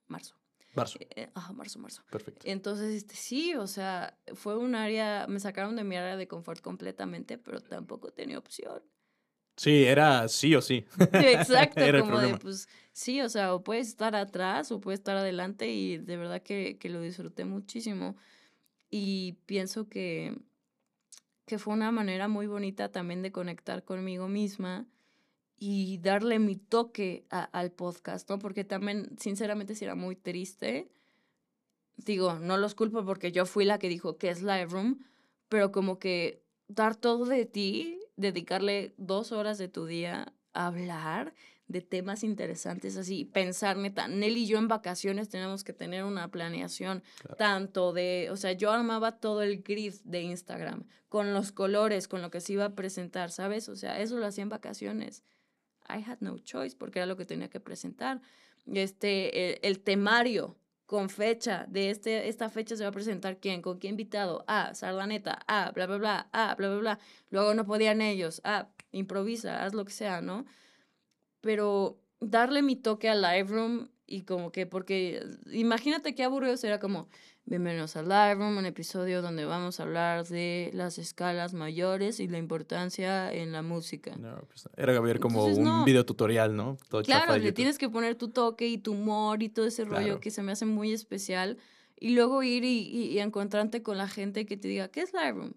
Marzo. 0.08 0.34
Marzo. 0.74 0.98
Eh, 1.00 1.30
ajá, 1.34 1.52
marzo, 1.52 1.78
marzo. 1.78 2.02
Perfecto. 2.10 2.42
Entonces, 2.44 2.94
este, 2.94 3.14
sí, 3.14 3.54
o 3.54 3.66
sea, 3.66 4.18
fue 4.34 4.56
un 4.56 4.74
área, 4.74 5.26
me 5.28 5.40
sacaron 5.40 5.76
de 5.76 5.84
mi 5.84 5.96
área 5.96 6.16
de 6.16 6.28
confort 6.28 6.60
completamente, 6.60 7.38
pero 7.38 7.60
tampoco 7.60 8.10
tenía 8.12 8.38
opción. 8.38 8.82
Sí, 9.56 9.84
era 9.84 10.26
sí 10.28 10.54
o 10.56 10.60
sí. 10.60 10.84
Exacto, 11.12 11.80
como 12.00 12.18
de, 12.18 12.36
pues, 12.38 12.68
sí, 12.92 13.20
o 13.20 13.28
sea, 13.28 13.54
o 13.54 13.62
puedes 13.62 13.88
estar 13.88 14.16
atrás 14.16 14.72
o 14.72 14.80
puedes 14.80 15.00
estar 15.00 15.16
adelante 15.16 15.70
y 15.70 15.98
de 15.98 16.16
verdad 16.16 16.42
que, 16.42 16.76
que 16.78 16.88
lo 16.88 17.00
disfruté 17.00 17.44
muchísimo. 17.44 18.16
Y 18.90 19.34
pienso 19.46 19.88
que, 19.88 20.36
que 21.46 21.58
fue 21.58 21.74
una 21.74 21.92
manera 21.92 22.26
muy 22.28 22.46
bonita 22.46 22.90
también 22.90 23.22
de 23.22 23.32
conectar 23.32 23.84
conmigo 23.84 24.28
misma 24.28 24.86
y 25.56 25.98
darle 25.98 26.38
mi 26.38 26.56
toque 26.56 27.26
al 27.30 27.72
podcast, 27.72 28.28
¿no? 28.28 28.38
Porque 28.38 28.64
también, 28.64 29.16
sinceramente, 29.18 29.74
si 29.74 29.84
era 29.84 29.94
muy 29.94 30.16
triste. 30.16 30.90
Digo, 31.96 32.38
no 32.40 32.56
los 32.56 32.74
culpo 32.74 33.04
porque 33.04 33.30
yo 33.30 33.46
fui 33.46 33.64
la 33.64 33.78
que 33.78 33.88
dijo 33.88 34.18
que 34.18 34.30
es 34.30 34.42
Lightroom, 34.42 34.98
pero 35.48 35.70
como 35.70 35.98
que 35.98 36.42
dar 36.66 36.96
todo 36.96 37.24
de 37.24 37.46
ti, 37.46 38.00
dedicarle 38.16 38.94
dos 38.96 39.30
horas 39.30 39.58
de 39.58 39.68
tu 39.68 39.86
día 39.86 40.34
a 40.54 40.66
hablar 40.66 41.34
de 41.66 41.80
temas 41.80 42.24
interesantes 42.24 42.96
así, 42.96 43.24
pensar 43.24 43.76
neta, 43.76 44.06
Nelly 44.06 44.42
y 44.42 44.46
yo 44.46 44.58
en 44.58 44.68
vacaciones 44.68 45.30
tenemos 45.30 45.64
que 45.64 45.72
tener 45.72 46.04
una 46.04 46.30
planeación 46.30 47.02
tanto 47.38 47.92
de, 47.92 48.28
o 48.30 48.36
sea, 48.36 48.52
yo 48.52 48.70
armaba 48.70 49.18
todo 49.18 49.42
el 49.42 49.62
grid 49.62 49.94
de 50.04 50.22
Instagram 50.22 50.84
con 51.08 51.32
los 51.32 51.52
colores, 51.52 52.06
con 52.06 52.20
lo 52.20 52.30
que 52.30 52.40
se 52.40 52.52
iba 52.52 52.66
a 52.66 52.74
presentar, 52.74 53.30
¿sabes? 53.30 53.68
O 53.68 53.76
sea, 53.76 54.00
eso 54.00 54.18
lo 54.18 54.26
hacía 54.26 54.42
en 54.42 54.50
vacaciones. 54.50 55.22
I 55.88 55.98
had 56.06 56.18
no 56.20 56.38
choice 56.38 56.76
porque 56.76 56.98
era 56.98 57.06
lo 57.06 57.16
que 57.16 57.24
tenía 57.24 57.48
que 57.48 57.60
presentar. 57.60 58.20
Este, 58.66 59.66
el, 59.66 59.80
temario 59.80 60.56
con 60.86 61.10
fecha, 61.10 61.66
de 61.68 61.90
este, 61.90 62.28
esta 62.28 62.48
fecha 62.48 62.76
se 62.76 62.82
va 62.82 62.88
a 62.88 62.92
presentar 62.92 63.38
quién, 63.38 63.62
con 63.62 63.78
qué 63.78 63.88
invitado, 63.88 64.44
ah, 64.46 64.72
Sardaneta, 64.74 65.40
ah, 65.46 65.70
bla, 65.74 65.86
bla, 65.86 65.98
bla, 65.98 66.28
ah, 66.32 66.54
bla, 66.56 66.68
bla, 66.68 66.78
bla. 66.78 66.98
Luego 67.30 67.54
no 67.54 67.66
podían 67.66 68.00
ellos, 68.00 68.40
ah, 68.44 68.68
improvisa, 68.92 69.64
haz 69.64 69.74
lo 69.74 69.84
que 69.84 69.92
sea, 69.92 70.20
¿no? 70.20 70.46
Pero 71.40 72.00
darle 72.20 72.62
mi 72.62 72.76
toque 72.76 73.08
al 73.08 73.22
live 73.22 73.48
room 73.48 73.90
y 74.06 74.22
como 74.22 74.52
que, 74.52 74.66
porque 74.66 75.24
imagínate 75.52 76.14
qué 76.14 76.24
aburrido 76.24 76.56
sería 76.56 76.78
como, 76.78 77.08
Bienvenidos 77.46 77.96
a 77.96 78.02
Live 78.02 78.36
Room, 78.36 78.56
un 78.56 78.66
episodio 78.66 79.20
donde 79.20 79.44
vamos 79.44 79.78
a 79.78 79.82
hablar 79.82 80.26
de 80.26 80.70
las 80.72 80.98
escalas 80.98 81.52
mayores 81.52 82.20
y 82.20 82.28
la 82.28 82.38
importancia 82.38 83.32
en 83.32 83.52
la 83.52 83.62
música. 83.62 84.16
No, 84.16 84.36
pues 84.48 84.68
era 84.76 84.98
ver 85.00 85.20
como 85.20 85.44
un 85.44 85.84
video 85.84 86.06
tutorial, 86.06 86.56
¿no? 86.56 86.78
claro, 87.04 87.36
le 87.36 87.52
tienes 87.52 87.78
que 87.78 87.88
poner 87.88 88.14
tu 88.14 88.28
toque 88.28 88.66
y 88.66 88.78
tu 88.78 88.92
humor 88.92 89.42
y 89.42 89.48
todo 89.48 89.66
ese 89.66 89.84
rollo 89.84 90.20
que 90.20 90.30
se 90.30 90.42
me 90.42 90.52
hace 90.52 90.66
muy 90.66 90.92
especial. 90.92 91.58
Y 91.96 92.14
luego 92.14 92.42
ir 92.42 92.64
y, 92.64 92.88
y, 92.88 93.18
encontrarte 93.20 93.82
con 93.82 93.98
la 93.98 94.08
gente 94.08 94.46
que 94.46 94.56
te 94.56 94.66
diga, 94.66 94.88
¿qué 94.88 95.02
es 95.02 95.12
Live 95.12 95.32
Room? 95.32 95.54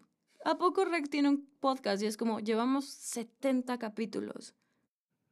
¿a 0.47 0.57
poco 0.57 0.85
Rec 0.85 1.09
tiene 1.09 1.29
un 1.29 1.47
podcast? 1.59 2.01
Y 2.01 2.05
es 2.05 2.17
como, 2.17 2.39
llevamos 2.39 2.85
70 2.85 3.77
capítulos. 3.77 4.55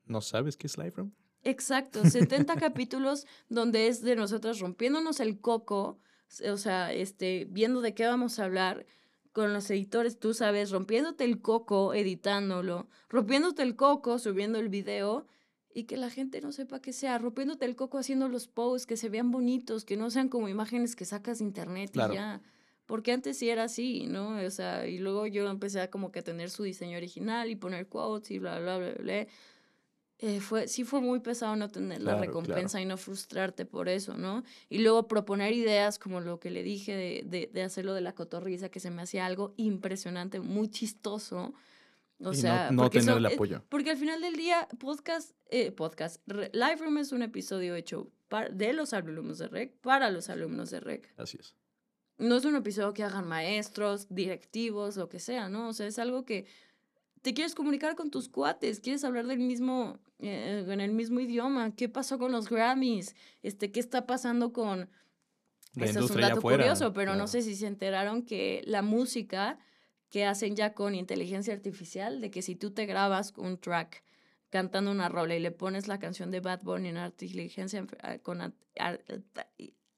¿No 0.06 0.22
sabes 0.22 0.58
qué 0.58 0.68
es 0.68 0.78
Live 0.78 0.94
Room? 0.98 1.13
Exacto, 1.44 2.04
70 2.04 2.56
capítulos 2.60 3.26
donde 3.48 3.88
es 3.88 4.02
de 4.02 4.15
nosotros 4.15 4.60
rompiéndonos 4.60 5.20
el 5.20 5.39
coco, 5.39 6.00
o 6.51 6.57
sea, 6.57 6.93
este, 6.93 7.47
viendo 7.49 7.81
de 7.81 7.93
qué 7.93 8.05
vamos 8.05 8.39
a 8.39 8.45
hablar 8.45 8.85
con 9.31 9.53
los 9.53 9.69
editores, 9.69 10.17
tú 10.17 10.33
sabes, 10.33 10.71
rompiéndote 10.71 11.25
el 11.25 11.41
coco, 11.41 11.93
editándolo, 11.93 12.88
rompiéndote 13.09 13.63
el 13.63 13.75
coco, 13.75 14.17
subiendo 14.17 14.59
el 14.59 14.69
video 14.69 15.27
y 15.73 15.83
que 15.83 15.97
la 15.97 16.09
gente 16.09 16.39
no 16.39 16.53
sepa 16.53 16.81
qué 16.81 16.93
sea, 16.93 17.17
rompiéndote 17.17 17.65
el 17.65 17.75
coco 17.75 17.97
haciendo 17.97 18.29
los 18.29 18.47
posts, 18.47 18.88
que 18.88 18.95
se 18.95 19.09
vean 19.09 19.31
bonitos, 19.31 19.83
que 19.83 19.97
no 19.97 20.09
sean 20.09 20.29
como 20.29 20.47
imágenes 20.47 20.95
que 20.95 21.03
sacas 21.03 21.39
de 21.39 21.45
internet 21.45 21.91
y 21.93 22.13
ya. 22.13 22.41
Porque 22.85 23.11
antes 23.11 23.38
sí 23.38 23.49
era 23.49 23.65
así, 23.65 24.05
¿no? 24.07 24.38
O 24.38 24.49
sea, 24.51 24.88
y 24.88 24.99
luego 24.99 25.27
yo 25.27 25.49
empecé 25.49 25.81
a 25.81 25.89
como 25.89 26.11
que 26.13 26.21
tener 26.21 26.49
su 26.49 26.63
diseño 26.63 26.97
original 26.97 27.49
y 27.49 27.55
poner 27.55 27.88
quotes 27.88 28.31
y 28.31 28.39
bla, 28.39 28.59
bla, 28.59 28.77
bla, 28.77 28.93
bla. 28.93 29.27
Eh, 30.19 30.39
fue, 30.39 30.67
sí 30.69 30.86
fue 30.86 31.01
muy 31.01 31.19
pesado 31.19 31.58
no 31.58 31.69
tener 31.69 32.01
la 32.01 32.15
recompensa 32.15 32.80
y 32.80 32.86
no 32.86 32.95
frustrarte 32.95 33.65
por 33.65 33.89
eso, 33.89 34.15
¿no? 34.15 34.43
Y 34.69 34.78
luego 34.80 35.08
proponer 35.08 35.51
ideas 35.51 35.99
como 35.99 36.21
lo 36.21 36.39
que 36.39 36.51
le 36.51 36.63
dije 36.63 36.95
de, 36.95 37.23
de, 37.25 37.49
de 37.54 37.63
hacerlo 37.63 37.93
de 37.93 38.01
la 38.01 38.15
cotorriza, 38.15 38.69
que 38.69 38.80
se 38.80 38.91
me 38.91 39.01
hacía 39.01 39.25
algo 39.25 39.54
impresionante, 39.58 40.39
muy 40.39 40.69
chistoso. 40.69 41.54
O 42.23 42.34
sea, 42.34 42.71
no, 42.71 42.89
tener 42.89 43.17
el 43.17 43.25
apoyo. 43.25 43.63
porque 43.67 43.91
al 43.91 43.97
final 43.97 44.21
del 44.21 44.36
día, 44.36 44.67
podcast, 44.80 45.32
eh, 45.49 45.71
podcast, 45.71 46.25
Live 46.28 46.78
Room 46.78 46.97
es 46.97 47.12
un 47.12 47.21
episodio 47.21 47.75
hecho 47.75 48.10
de 48.51 48.73
los 48.73 48.93
alumnos 48.93 49.38
de 49.38 49.47
REC 49.47 49.78
para 49.82 50.10
los 50.10 50.30
alumnos 50.30 50.71
de 50.71 50.80
REC. 50.80 51.13
Así 51.17 51.38
es. 51.39 51.56
No 52.17 52.38
es 52.38 52.45
un 52.45 52.56
episodio 52.56 52.93
que 52.93 53.04
hagan 53.04 53.28
maestros, 53.28 54.08
directivos, 54.10 54.95
lo 54.95 55.10
que 55.10 55.19
sea, 55.19 55.49
¿no? 55.49 55.67
O 55.67 55.73
sea, 55.73 55.88
es 55.88 55.99
algo 55.99 56.25
que 56.25 56.45
te 57.25 57.33
quieres 57.33 57.55
comunicar 57.55 57.95
con 57.95 58.11
tus 58.11 58.29
cuates, 58.29 58.79
quieres 58.79 59.03
hablar 59.03 59.25
del 59.25 59.39
mismo, 59.39 59.97
eh, 60.19 60.63
en 60.67 60.79
el 60.79 60.91
mismo 60.91 61.19
idioma. 61.19 61.75
¿Qué 61.75 61.89
pasó 61.89 62.19
con 62.19 62.31
los 62.31 62.49
Grammys? 62.49 63.15
Este, 63.41 63.71
¿Qué 63.71 63.79
está 63.79 64.05
pasando 64.05 64.53
con... 64.53 64.91
La 65.73 65.85
Eso 65.85 66.01
es 66.01 66.11
un 66.11 66.21
dato 66.21 66.39
curioso, 66.39 66.93
pero 66.93 67.15
no 67.15 67.25
sé 67.25 67.41
si 67.41 67.55
se 67.55 67.65
enteraron 67.65 68.21
que 68.21 68.61
la 68.67 68.83
música 68.83 69.57
que 70.11 70.23
hacen 70.23 70.55
ya 70.55 70.75
con 70.75 70.93
inteligencia 70.93 71.51
artificial, 71.51 72.21
de 72.21 72.29
que 72.29 72.43
si 72.43 72.55
tú 72.55 72.69
te 72.69 72.85
grabas 72.85 73.33
un 73.38 73.57
track 73.57 74.03
cantando 74.51 74.91
una 74.91 75.09
rola 75.09 75.35
y 75.35 75.39
le 75.39 75.49
pones 75.49 75.88
la 75.88 75.97
canción 75.97 76.29
de 76.29 76.41
Bad 76.41 76.61
Bunny 76.61 76.89
en 76.89 76.97
inteligencia 76.97 77.88
ah, 78.03 78.19
con 78.19 78.39
AI, 78.39 78.53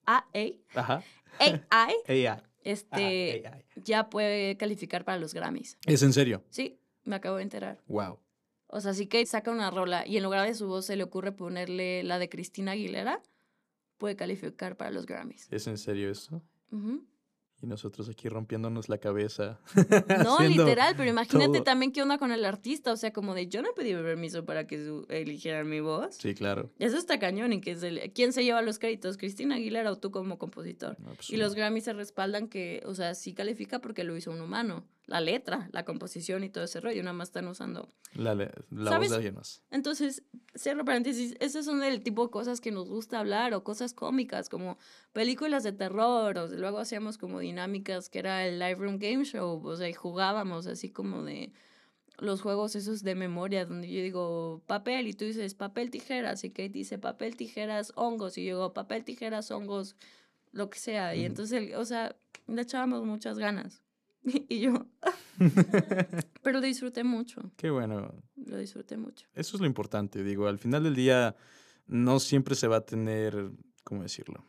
AI, 0.06 0.62
este, 2.64 3.44
ya 3.76 4.10
puede 4.10 4.56
calificar 4.56 5.04
para 5.04 5.20
los 5.20 5.34
Grammys. 5.34 5.78
¿Es 5.86 6.02
en 6.04 6.14
serio? 6.14 6.46
Sí. 6.52 6.80
Me 7.08 7.16
acabo 7.16 7.38
de 7.38 7.44
enterar. 7.44 7.82
Wow. 7.88 8.20
O 8.68 8.82
sea, 8.82 8.94
si 8.94 9.08
Kate 9.08 9.26
saca 9.26 9.50
una 9.50 9.72
rola 9.72 10.06
y 10.06 10.18
en 10.18 10.24
lugar 10.24 10.46
de 10.46 10.54
su 10.54 10.68
voz 10.68 10.86
se 10.86 10.98
le 10.98 11.04
ocurre 11.04 11.32
ponerle 11.32 12.04
la 12.04 12.20
de 12.20 12.28
Cristina 12.28 12.74
Aguilera, 12.74 13.22
puede 13.98 14.18
calificar 14.18 14.76
para 14.76 14.92
los 14.92 15.06
Grammys. 15.06 15.48
¿Es 15.50 15.68
en 15.68 15.78
serio 15.78 16.12
eso? 16.12 16.44
Y 17.62 17.66
nosotros 17.66 18.10
aquí 18.10 18.28
rompiéndonos 18.28 18.90
la 18.90 18.98
cabeza. 18.98 19.62
No, 20.22 20.40
literal, 20.42 20.96
pero 20.98 21.10
imagínate 21.10 21.62
también 21.62 21.94
qué 21.94 22.02
onda 22.02 22.18
con 22.18 22.34
el 22.34 22.44
artista. 22.44 22.92
O 22.92 22.98
sea, 22.98 23.14
como 23.14 23.34
de 23.34 23.48
yo 23.48 23.62
no 23.62 23.70
pedí 23.74 23.94
permiso 23.94 24.44
para 24.44 24.68
que 24.68 24.84
su, 24.84 25.06
eligieran 25.10 25.70
mi 25.70 25.80
voz. 25.80 26.16
Sí, 26.16 26.36
claro. 26.36 26.70
Eso 26.78 26.98
está 26.98 27.20
cañón. 27.20 27.54
¿Y 27.54 27.62
que 27.62 27.78
se, 27.78 28.12
quién 28.12 28.34
se 28.34 28.44
lleva 28.44 28.62
los 28.62 28.80
créditos? 28.80 29.18
¿Cristina 29.18 29.56
Aguilera 29.56 29.92
o 29.92 29.98
tú 29.98 30.12
como 30.12 30.38
compositor? 30.38 30.98
Pues 30.98 31.30
y 31.30 31.38
los 31.38 31.56
Grammys 31.56 31.86
se 31.86 31.94
respaldan 31.94 32.50
que, 32.50 32.84
o 32.86 32.94
sea, 32.94 33.16
sí 33.16 33.34
califica 33.34 33.80
porque 33.80 34.04
lo 34.04 34.18
hizo 34.18 34.30
un 34.30 34.42
humano 34.42 34.86
la 35.08 35.22
letra, 35.22 35.70
la 35.72 35.86
composición 35.86 36.44
y 36.44 36.50
todo 36.50 36.66
ese 36.66 36.82
rollo, 36.82 37.02
nada 37.02 37.14
más 37.14 37.30
están 37.30 37.48
usando. 37.48 37.90
La, 38.14 38.36
la 38.36 38.98
voz 38.98 39.10
de 39.10 39.16
alguien 39.16 39.36
más. 39.36 39.64
Entonces, 39.72 40.24
cierro 40.56 40.84
paréntesis, 40.84 41.36
esos 41.40 41.66
son 41.66 41.82
el 41.82 42.04
tipo 42.04 42.26
de 42.26 42.32
cosas 42.32 42.60
que 42.60 42.72
nos 42.72 42.90
gusta 42.90 43.20
hablar 43.20 43.54
o 43.54 43.64
cosas 43.64 43.94
cómicas 43.94 44.50
como 44.50 44.78
películas 45.14 45.64
de 45.64 45.72
terror 45.72 46.38
o 46.38 46.48
luego 46.48 46.80
hacíamos 46.80 47.18
como 47.18 47.40
dinámicas 47.40 48.10
que 48.10 48.20
era 48.20 48.46
el 48.46 48.60
live 48.60 48.76
room 48.76 49.00
game 49.00 49.24
show, 49.24 49.66
o 49.66 49.76
sea, 49.78 49.88
y 49.88 49.94
jugábamos 49.94 50.68
así 50.68 50.90
como 50.90 51.24
de 51.24 51.54
los 52.20 52.42
juegos 52.42 52.76
esos 52.76 53.04
de 53.04 53.16
memoria 53.16 53.66
donde 53.66 53.90
yo 53.90 54.02
digo 54.02 54.62
papel 54.66 55.08
y 55.08 55.14
tú 55.14 55.24
dices 55.26 55.54
papel 55.54 55.92
tijeras 55.92 56.44
y 56.44 56.50
Kate 56.50 56.70
dice 56.70 56.98
papel 56.98 57.36
tijeras 57.36 57.94
hongos 57.96 58.40
y 58.40 58.46
yo 58.46 58.56
digo 58.56 58.74
papel 58.74 59.04
tijeras 59.04 59.52
hongos 59.52 59.96
lo 60.52 60.68
que 60.72 60.80
sea 60.80 61.14
y 61.14 61.26
entonces 61.26 61.76
o 61.76 61.86
sea 61.86 62.16
le 62.48 62.64
echábamos 62.64 63.06
muchas 63.06 63.38
ganas 63.38 63.84
Y 64.50 64.60
yo. 64.60 64.86
Pero 66.44 66.60
lo 66.60 66.66
disfruté 66.66 67.04
mucho. 67.04 67.52
Qué 67.56 67.70
bueno. 67.70 68.14
Lo 68.36 68.58
disfruté 68.58 68.98
mucho. 68.98 69.28
Eso 69.34 69.58
es 69.58 69.62
lo 69.62 69.68
importante, 69.68 70.24
digo. 70.24 70.48
Al 70.48 70.60
final 70.60 70.84
del 70.84 70.96
día, 70.96 71.36
no 71.88 72.20
siempre 72.20 72.56
se 72.56 72.68
va 72.68 72.78
a 72.78 72.86
tener, 72.86 73.52
¿cómo 73.84 74.04
decirlo? 74.04 74.44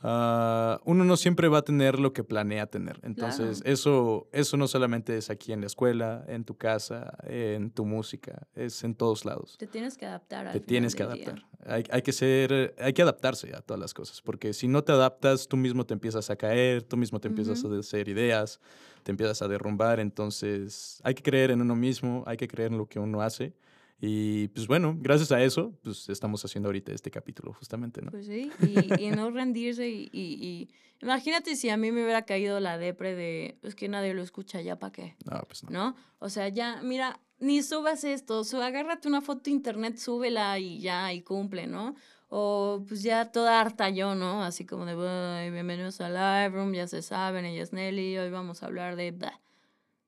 Ah, 0.00 0.80
uno 0.84 1.04
no 1.04 1.16
siempre 1.16 1.48
va 1.48 1.58
a 1.58 1.62
tener 1.62 1.98
lo 1.98 2.12
que 2.12 2.22
planea 2.22 2.66
tener. 2.66 3.00
Entonces, 3.02 3.62
eso, 3.64 4.28
eso 4.32 4.56
no 4.56 4.68
solamente 4.68 5.16
es 5.16 5.30
aquí 5.30 5.52
en 5.52 5.60
la 5.60 5.66
escuela, 5.66 6.24
en 6.28 6.44
tu 6.44 6.56
casa, 6.56 7.16
en 7.24 7.70
tu 7.70 7.86
música, 7.86 8.46
es 8.54 8.84
en 8.84 8.94
todos 8.94 9.24
lados. 9.24 9.56
Te 9.58 9.66
tienes 9.66 9.96
que 9.96 10.06
adaptar. 10.06 10.52
Te 10.52 10.60
tienes 10.60 10.94
que 10.94 11.02
adaptar. 11.02 11.46
Hay, 11.64 11.84
hay, 11.90 12.02
que 12.02 12.12
ser, 12.12 12.74
hay 12.78 12.92
que 12.92 13.02
adaptarse 13.02 13.54
a 13.56 13.62
todas 13.62 13.80
las 13.80 13.94
cosas, 13.94 14.20
porque 14.20 14.52
si 14.52 14.68
no 14.68 14.84
te 14.84 14.92
adaptas, 14.92 15.48
tú 15.48 15.56
mismo 15.56 15.86
te 15.86 15.94
empiezas 15.94 16.28
a 16.30 16.36
caer, 16.36 16.82
tú 16.82 16.96
mismo 16.96 17.18
te 17.18 17.28
empiezas 17.28 17.64
a 17.64 17.78
hacer 17.78 18.08
ideas, 18.08 18.60
te 19.02 19.10
empiezas 19.10 19.40
a 19.40 19.48
derrumbar. 19.48 19.98
Entonces, 19.98 21.00
hay 21.04 21.14
que 21.14 21.22
creer 21.22 21.50
en 21.50 21.62
uno 21.62 21.74
mismo, 21.74 22.22
hay 22.26 22.36
que 22.36 22.48
creer 22.48 22.70
en 22.70 22.78
lo 22.78 22.86
que 22.86 22.98
uno 22.98 23.22
hace. 23.22 23.54
Y 23.98 24.48
pues 24.48 24.66
bueno, 24.66 24.94
gracias 24.98 25.32
a 25.32 25.42
eso, 25.42 25.72
pues 25.82 26.08
estamos 26.10 26.44
haciendo 26.44 26.68
ahorita 26.68 26.92
este 26.92 27.10
capítulo, 27.10 27.54
justamente, 27.54 28.02
¿no? 28.02 28.10
Pues 28.10 28.26
sí, 28.26 28.50
y, 28.60 29.04
y 29.04 29.10
no 29.10 29.30
rendirse. 29.30 29.88
Y, 29.88 30.10
y, 30.12 30.68
imagínate 31.00 31.56
si 31.56 31.70
a 31.70 31.78
mí 31.78 31.90
me 31.92 32.02
hubiera 32.02 32.22
caído 32.22 32.60
la 32.60 32.76
depre 32.76 33.14
de, 33.14 33.58
es 33.62 33.74
que 33.74 33.88
nadie 33.88 34.12
lo 34.12 34.22
escucha, 34.22 34.60
ya 34.60 34.78
para 34.78 34.92
qué. 34.92 35.16
No, 35.24 35.40
pues 35.46 35.64
no. 35.64 35.70
¿No? 35.70 35.96
O 36.18 36.28
sea, 36.28 36.48
ya, 36.48 36.82
mira, 36.82 37.20
ni 37.38 37.62
subas 37.62 38.04
esto, 38.04 38.42
agárrate 38.62 39.08
una 39.08 39.20
foto 39.20 39.42
de 39.44 39.52
internet, 39.52 39.96
súbela 39.96 40.58
y 40.58 40.80
ya, 40.80 41.12
y 41.12 41.22
cumple, 41.22 41.66
¿no? 41.66 41.94
O 42.28 42.84
pues 42.88 43.02
ya 43.02 43.30
toda 43.30 43.60
harta 43.60 43.88
yo, 43.88 44.14
¿no? 44.14 44.42
Así 44.42 44.66
como 44.66 44.84
de, 44.84 45.50
bienvenidos 45.50 46.00
a 46.00 46.08
Live 46.08 46.56
Room, 46.56 46.72
ya 46.74 46.86
se 46.86 47.00
saben, 47.00 47.44
ella 47.44 47.62
es 47.62 47.72
Nelly, 47.72 48.18
hoy 48.18 48.30
vamos 48.30 48.62
a 48.62 48.66
hablar 48.66 48.96
de, 48.96 49.14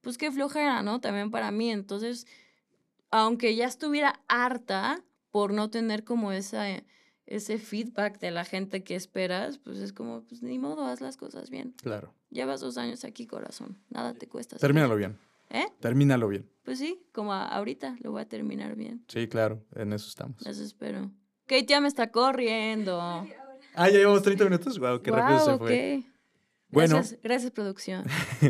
pues 0.01 0.19
qué 0.19 0.31
flojera, 0.33 0.83
¿no? 0.83 1.01
También 1.01 1.31
para 1.31 1.51
mí, 1.51 1.71
entonces 1.71 2.27
aunque 3.11 3.55
ya 3.57 3.67
estuviera 3.67 4.21
harta 4.29 5.03
por 5.31 5.53
no 5.53 5.71
tener 5.71 6.05
como 6.05 6.33
esa, 6.33 6.67
ese 7.27 7.59
feedback 7.59 8.19
de 8.19 8.31
la 8.31 8.45
gente 8.45 8.83
que 8.83 8.95
esperas, 8.95 9.59
pues 9.59 9.79
es 9.79 9.93
como, 9.93 10.23
pues 10.23 10.43
ni 10.43 10.59
modo, 10.59 10.85
haz 10.85 11.01
las 11.01 11.17
cosas 11.17 11.51
bien. 11.51 11.75
Claro. 11.83 12.15
Llevas 12.31 12.61
dos 12.61 12.79
años 12.79 13.05
aquí, 13.05 13.27
corazón. 13.27 13.79
Nada 13.91 14.15
te 14.15 14.29
cuesta. 14.29 14.57
Termínalo 14.57 14.97
bien. 14.97 15.19
¿Eh? 15.51 15.67
Termínalo 15.81 16.29
bien. 16.29 16.51
Pues 16.65 16.79
sí, 16.79 17.03
como 17.13 17.33
ahorita 17.33 17.97
lo 18.01 18.13
voy 18.13 18.23
a 18.23 18.29
terminar 18.29 18.77
bien. 18.77 19.05
Sí, 19.09 19.29
claro, 19.29 19.65
en 19.75 19.93
eso 19.93 20.09
estamos. 20.09 20.47
Eso 20.47 20.63
espero. 20.63 21.11
Kate 21.47 21.67
ya 21.67 21.81
me 21.81 21.89
está 21.89 22.11
corriendo. 22.11 23.01
Ah, 23.01 23.89
ya 23.89 23.99
llevamos 23.99 24.23
30 24.23 24.45
minutos. 24.45 24.79
Wow, 24.79 25.01
qué 25.01 25.11
rápido 25.11 25.45
se 25.45 25.59
fue. 25.59 26.05
Bueno. 26.69 26.97
Gracias, 26.97 27.21
gracias 27.23 27.51
producción. 27.53 28.05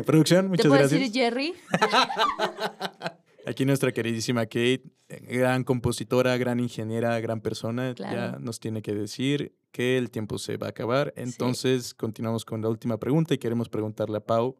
producción, 0.05 0.49
muchas 0.49 0.63
¿Te 0.63 0.69
puedo 0.69 0.81
decir 0.81 1.11
Jerry? 1.11 1.53
Aquí 3.49 3.65
nuestra 3.65 3.91
queridísima 3.91 4.45
Kate, 4.45 4.83
gran 5.27 5.63
compositora, 5.63 6.37
gran 6.37 6.59
ingeniera, 6.59 7.19
gran 7.19 7.41
persona, 7.41 7.95
ya 7.95 8.37
nos 8.39 8.59
tiene 8.59 8.83
que 8.83 8.93
decir 8.93 9.55
que 9.71 9.97
el 9.97 10.11
tiempo 10.11 10.37
se 10.37 10.57
va 10.57 10.67
a 10.67 10.69
acabar. 10.69 11.13
Entonces, 11.15 11.95
continuamos 11.95 12.45
con 12.45 12.61
la 12.61 12.69
última 12.69 12.99
pregunta 12.99 13.33
y 13.33 13.39
queremos 13.39 13.67
preguntarle 13.67 14.17
a 14.17 14.19
Pau. 14.19 14.55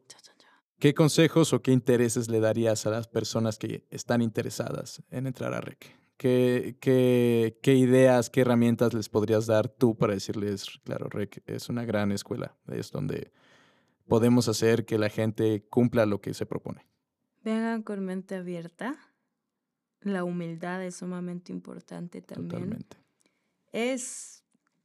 ¿Qué 0.80 0.92
consejos 0.92 1.52
o 1.52 1.62
qué 1.62 1.70
intereses 1.70 2.28
le 2.28 2.40
darías 2.40 2.84
a 2.84 2.90
las 2.90 3.06
personas 3.06 3.58
que 3.58 3.86
están 3.90 4.22
interesadas 4.22 5.00
en 5.12 5.28
entrar 5.28 5.54
a 5.54 5.60
REC? 5.60 5.96
¿Qué, 6.16 6.74
qué, 6.80 7.60
qué 7.62 7.76
ideas, 7.76 8.28
qué 8.28 8.40
herramientas 8.40 8.92
les 8.92 9.08
podrías 9.08 9.46
dar 9.46 9.68
tú 9.68 9.96
para 9.96 10.14
decirles, 10.14 10.66
claro, 10.82 11.08
REC 11.08 11.44
es 11.46 11.68
una 11.68 11.84
gran 11.84 12.10
escuela, 12.10 12.56
es 12.66 12.90
donde 12.90 13.30
podemos 14.08 14.48
hacer 14.48 14.84
que 14.84 14.98
la 14.98 15.10
gente 15.10 15.64
cumpla 15.70 16.06
lo 16.06 16.20
que 16.20 16.34
se 16.34 16.44
propone? 16.44 16.89
Vengan 17.42 17.82
con 17.82 18.04
mente 18.04 18.34
abierta. 18.34 18.96
La 20.02 20.24
humildad 20.24 20.84
es 20.84 20.96
sumamente 20.96 21.52
importante 21.52 22.22
también. 22.22 22.48
Totalmente. 22.48 22.96
Es 23.72 24.42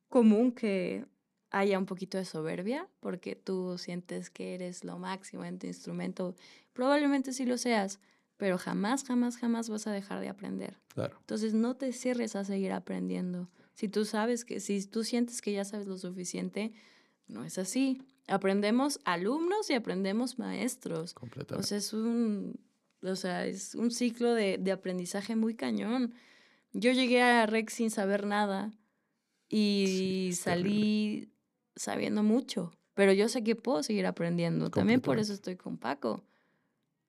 común 0.09 0.51
que 0.51 1.05
haya 1.51 1.79
un 1.79 1.85
poquito 1.85 2.17
de 2.17 2.25
soberbia 2.25 2.87
porque 2.99 3.35
tú 3.35 3.77
sientes 3.77 4.29
que 4.29 4.55
eres 4.55 4.83
lo 4.83 4.99
máximo 4.99 5.45
en 5.45 5.57
tu 5.57 5.67
instrumento. 5.67 6.35
Probablemente 6.73 7.31
sí 7.31 7.45
lo 7.45 7.57
seas, 7.57 7.99
pero 8.37 8.57
jamás, 8.57 9.05
jamás, 9.05 9.37
jamás 9.37 9.69
vas 9.69 9.87
a 9.87 9.91
dejar 9.91 10.19
de 10.19 10.29
aprender. 10.29 10.77
Claro. 10.89 11.17
Entonces 11.21 11.53
no 11.53 11.75
te 11.75 11.93
cierres 11.93 12.35
a 12.35 12.43
seguir 12.43 12.73
aprendiendo. 12.73 13.49
Si 13.73 13.87
tú 13.87 14.05
sabes 14.05 14.45
que, 14.45 14.59
si 14.59 14.85
tú 14.85 15.03
sientes 15.03 15.41
que 15.41 15.53
ya 15.53 15.63
sabes 15.65 15.87
lo 15.87 15.97
suficiente, 15.97 16.73
no 17.27 17.43
es 17.43 17.57
así. 17.57 18.01
Aprendemos 18.27 18.99
alumnos 19.05 19.69
y 19.69 19.73
aprendemos 19.73 20.39
maestros. 20.39 21.11
O 21.11 21.19
Completamente. 21.19 21.67
sea, 21.67 21.77
es 21.77 21.93
un, 21.93 22.59
o 23.03 23.15
sea, 23.15 23.45
es 23.45 23.75
un 23.75 23.91
ciclo 23.91 24.33
de, 24.33 24.57
de 24.57 24.71
aprendizaje 24.71 25.35
muy 25.35 25.55
cañón. 25.55 26.13
Yo 26.73 26.91
llegué 26.91 27.21
a 27.21 27.45
REC 27.45 27.69
sin 27.69 27.89
saber 27.91 28.25
nada 28.25 28.73
y 29.49 30.31
salí 30.33 31.29
sabiendo 31.75 32.23
mucho, 32.23 32.71
pero 32.93 33.13
yo 33.13 33.29
sé 33.29 33.43
que 33.43 33.55
puedo 33.55 33.83
seguir 33.83 34.05
aprendiendo. 34.05 34.69
También 34.69 35.01
por 35.01 35.19
eso 35.19 35.33
estoy 35.33 35.55
con 35.55 35.77
Paco. 35.77 36.23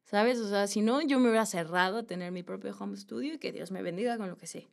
¿Sabes? 0.05 0.39
O 0.39 0.49
sea, 0.49 0.69
si 0.69 0.83
no, 0.83 1.03
yo 1.03 1.19
me 1.19 1.29
hubiera 1.29 1.47
cerrado 1.47 1.99
a 1.99 2.03
tener 2.05 2.31
mi 2.31 2.45
propio 2.45 2.77
home 2.79 2.97
studio 2.97 3.35
y 3.35 3.39
que 3.39 3.51
Dios 3.51 3.73
me 3.73 3.83
bendiga 3.83 4.17
con 4.19 4.29
lo 4.29 4.37
que 4.37 4.47
sé. 4.47 4.69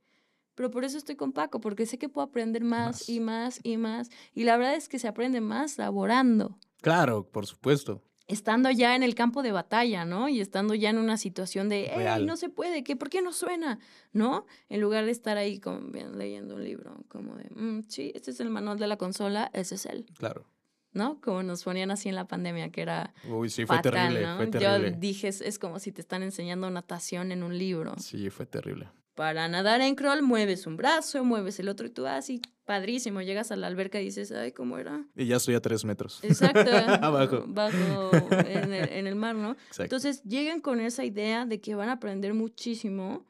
Pero 0.56 0.70
por 0.72 0.86
eso 0.86 0.98
estoy 0.98 1.16
con 1.16 1.32
Paco, 1.34 1.60
porque 1.60 1.86
sé 1.86 1.98
que 1.98 2.10
puedo 2.10 2.28
aprender 2.28 2.64
más, 2.64 2.88
Más. 3.02 3.10
y 3.10 3.20
más 3.20 3.60
y 3.64 3.78
más. 3.78 4.10
Y 4.34 4.44
la 4.44 4.58
verdad 4.58 4.76
es 4.76 4.88
que 4.90 5.00
se 5.00 5.08
aprende 5.08 5.42
más 5.42 5.78
laborando 5.78 6.58
Claro, 6.82 7.28
por 7.30 7.46
supuesto. 7.48 8.02
estando 8.28 8.70
ya 8.72 8.96
en 8.96 9.04
el 9.04 9.16
campo 9.16 9.42
de 9.44 9.52
batalla, 9.52 10.06
¿no? 10.06 10.30
Y 10.30 10.40
estando 10.42 10.74
ya 10.76 10.90
en 10.90 10.98
una 10.98 11.18
situación 11.18 11.70
de, 11.70 11.86
¡Ey, 11.88 12.26
no 12.26 12.38
se 12.38 12.50
puede! 12.50 12.84
¿qué, 12.84 12.96
¿Por 12.96 13.10
qué 13.10 13.22
no 13.22 13.34
suena? 13.34 13.80
¿No? 14.12 14.46
En 14.70 14.80
lugar 14.82 15.06
de 15.06 15.12
estar 15.12 15.38
ahí 15.38 15.60
como 15.60 15.80
bien, 15.92 16.18
leyendo 16.18 16.56
un 16.56 16.64
libro, 16.64 17.04
como 17.10 17.36
de, 17.36 17.50
"Mm, 17.50 17.84
sí, 17.88 18.12
este 18.16 18.32
es 18.32 18.40
el 18.40 18.50
manual 18.50 18.78
de 18.80 18.88
la 18.88 18.98
consola, 18.98 19.50
ese 19.54 19.76
es 19.76 19.86
él, 19.86 20.06
Claro. 20.18 20.46
¿no? 20.94 21.20
Como 21.22 21.42
nos 21.44 21.64
ponían 21.64 21.90
así 21.92 22.08
en 22.10 22.16
la 22.16 22.28
pandemia, 22.28 22.70
que 22.72 22.82
era 22.82 23.14
Uy, 23.28 23.50
sí, 23.50 23.66
fue 23.66 23.78
fatal, 23.78 23.92
terrible. 23.94 24.22
¿no? 24.28 24.38
Fue 24.38 24.52
Yo 24.62 24.80
dije, 25.00 25.28
es, 25.30 25.42
es 25.42 25.58
como 25.58 25.80
si 25.80 25.92
te 25.92 26.02
están 26.02 26.22
enseñando 26.24 26.70
natación 26.70 27.32
en 27.32 27.44
un 27.44 27.58
libro. 27.58 27.94
Sí, 27.98 28.30
fue 28.30 28.46
terrible. 28.46 28.90
Para 29.16 29.48
nadar 29.48 29.82
en 29.82 29.96
crawl, 29.96 30.24
mueves 30.24 30.66
un 30.66 30.76
brazo, 30.76 31.24
mueves 31.24 31.60
el 31.60 31.70
otro, 31.70 31.86
y 31.86 31.92
tú 31.92 32.08
así, 32.08 32.42
padrísimo, 32.66 33.22
llegas 33.22 33.52
a 33.52 33.56
la 33.56 33.68
alberca 33.68 34.02
y 34.02 34.06
dices, 34.06 34.32
ay, 34.32 34.52
¿cómo 34.52 34.78
era? 34.80 35.06
Y 35.16 35.28
ya 35.28 35.36
estoy 35.36 35.54
a 35.56 35.62
tres 35.62 35.86
metros. 35.86 36.20
Exacto. 36.24 36.72
Abajo. 37.02 37.44
Bajo 37.48 38.12
en 38.48 38.74
el, 38.74 38.90
en 38.90 39.08
el 39.08 39.16
mar, 39.16 39.36
¿no? 39.36 39.52
Exacto. 39.52 39.84
Entonces 39.84 40.24
lleguen 40.24 40.62
con 40.62 40.80
esa 40.80 41.06
idea 41.06 41.46
de 41.46 41.62
que 41.62 41.76
van 41.76 41.90
a 41.90 41.94
aprender 41.94 42.34
muchísimo 42.34 43.26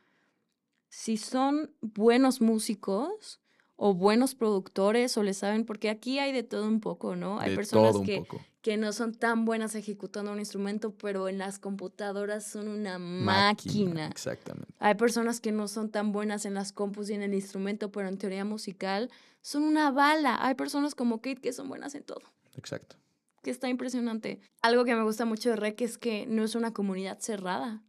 si 0.88 1.17
son 1.17 1.72
buenos 1.82 2.39
músicos 2.39 3.41
o 3.76 3.93
buenos 3.93 4.36
productores 4.36 5.17
o 5.17 5.24
le 5.24 5.34
saben, 5.34 5.65
porque 5.65 5.89
aquí 5.89 6.19
hay 6.19 6.32
de 6.32 6.43
todo 6.43 6.67
un 6.67 6.80
poco, 6.80 7.15
¿no? 7.15 7.39
Hay 7.39 7.50
de 7.50 7.56
personas 7.56 7.91
todo 7.91 8.00
un 8.02 8.06
que, 8.06 8.17
poco. 8.19 8.41
Que 8.63 8.78
no 8.78 8.93
son 8.93 9.13
tan 9.13 9.43
buenas 9.43 9.76
ejecutando 9.76 10.32
un 10.32 10.39
instrumento, 10.39 10.95
pero 10.95 11.28
en 11.28 11.38
las 11.38 11.60
computadoras 11.60 12.45
son 12.49 12.69
una 12.69 12.97
máquina. 12.97 14.08
Exactamente. 14.08 14.73
Hay 14.80 14.95
personas 14.95 15.41
que 15.41 15.52
no 15.52 15.67
son 15.67 15.91
tan 15.91 16.13
buenas 16.13 16.45
en 16.45 16.54
las 16.54 16.71
compus 16.71 17.10
y 17.10 17.13
en 17.13 17.21
el 17.23 17.34
instrumento, 17.34 17.91
pero 17.91 18.08
en 18.08 18.17
teoría 18.17 18.45
musical 18.45 19.12
son 19.41 19.63
una 19.63 19.91
bala. 19.91 20.38
Hay 20.39 20.56
personas 20.56 20.95
como 20.95 21.17
Kate 21.17 21.41
que 21.41 21.52
son 21.52 21.67
buenas 21.67 21.93
en 21.93 22.04
todo 22.04 22.21
Exacto. 22.56 22.95
que 23.43 23.52
está 23.52 23.67
impresionante. 23.67 24.39
Algo 24.62 24.86
que 24.86 24.95
me 24.95 25.04
gusta 25.04 25.26
mucho 25.26 25.49
de 25.49 25.58
REC 25.58 25.82
es 25.82 25.97
que 25.97 26.26
no 26.26 26.45
es 26.45 26.56
una 26.56 26.71
comunidad 26.71 27.19
cerrada. 27.19 27.84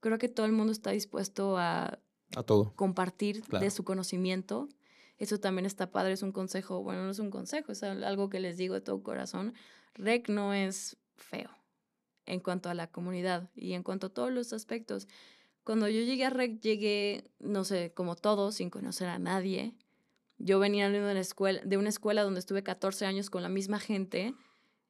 Creo 0.00 0.16
que 0.16 0.30
todo 0.30 0.46
el 0.46 0.52
mundo 0.52 0.72
está 0.72 0.92
dispuesto 0.92 1.58
a 1.58 1.98
A 2.34 2.42
todo. 2.42 2.72
compartir 2.74 3.42
Claro. 3.42 3.62
de 3.62 3.70
su 3.70 3.84
conocimiento. 3.84 4.66
Eso 5.18 5.38
también 5.38 5.64
está 5.66 5.90
padre, 5.90 6.12
es 6.12 6.22
un 6.22 6.32
consejo, 6.32 6.82
bueno, 6.82 7.04
no 7.04 7.10
es 7.10 7.18
un 7.20 7.30
consejo, 7.30 7.72
es 7.72 7.82
al- 7.82 8.02
algo 8.04 8.28
que 8.28 8.40
les 8.40 8.56
digo 8.56 8.74
de 8.74 8.80
todo 8.80 9.02
corazón. 9.02 9.54
REC 9.94 10.28
no 10.28 10.52
es 10.54 10.96
feo 11.16 11.50
en 12.26 12.40
cuanto 12.40 12.68
a 12.68 12.74
la 12.74 12.88
comunidad 12.90 13.50
y 13.54 13.74
en 13.74 13.82
cuanto 13.82 14.08
a 14.08 14.10
todos 14.10 14.32
los 14.32 14.52
aspectos. 14.52 15.06
Cuando 15.62 15.88
yo 15.88 16.00
llegué 16.02 16.24
a 16.24 16.30
REC, 16.30 16.60
llegué, 16.60 17.30
no 17.38 17.64
sé, 17.64 17.92
como 17.94 18.16
todos, 18.16 18.56
sin 18.56 18.70
conocer 18.70 19.08
a 19.08 19.18
nadie. 19.18 19.74
Yo 20.38 20.58
venía 20.58 20.90
de 20.90 20.98
una 21.00 21.18
escuela, 21.20 21.60
de 21.64 21.76
una 21.76 21.88
escuela 21.90 22.22
donde 22.22 22.40
estuve 22.40 22.62
14 22.64 23.06
años 23.06 23.30
con 23.30 23.42
la 23.42 23.48
misma 23.48 23.78
gente. 23.78 24.34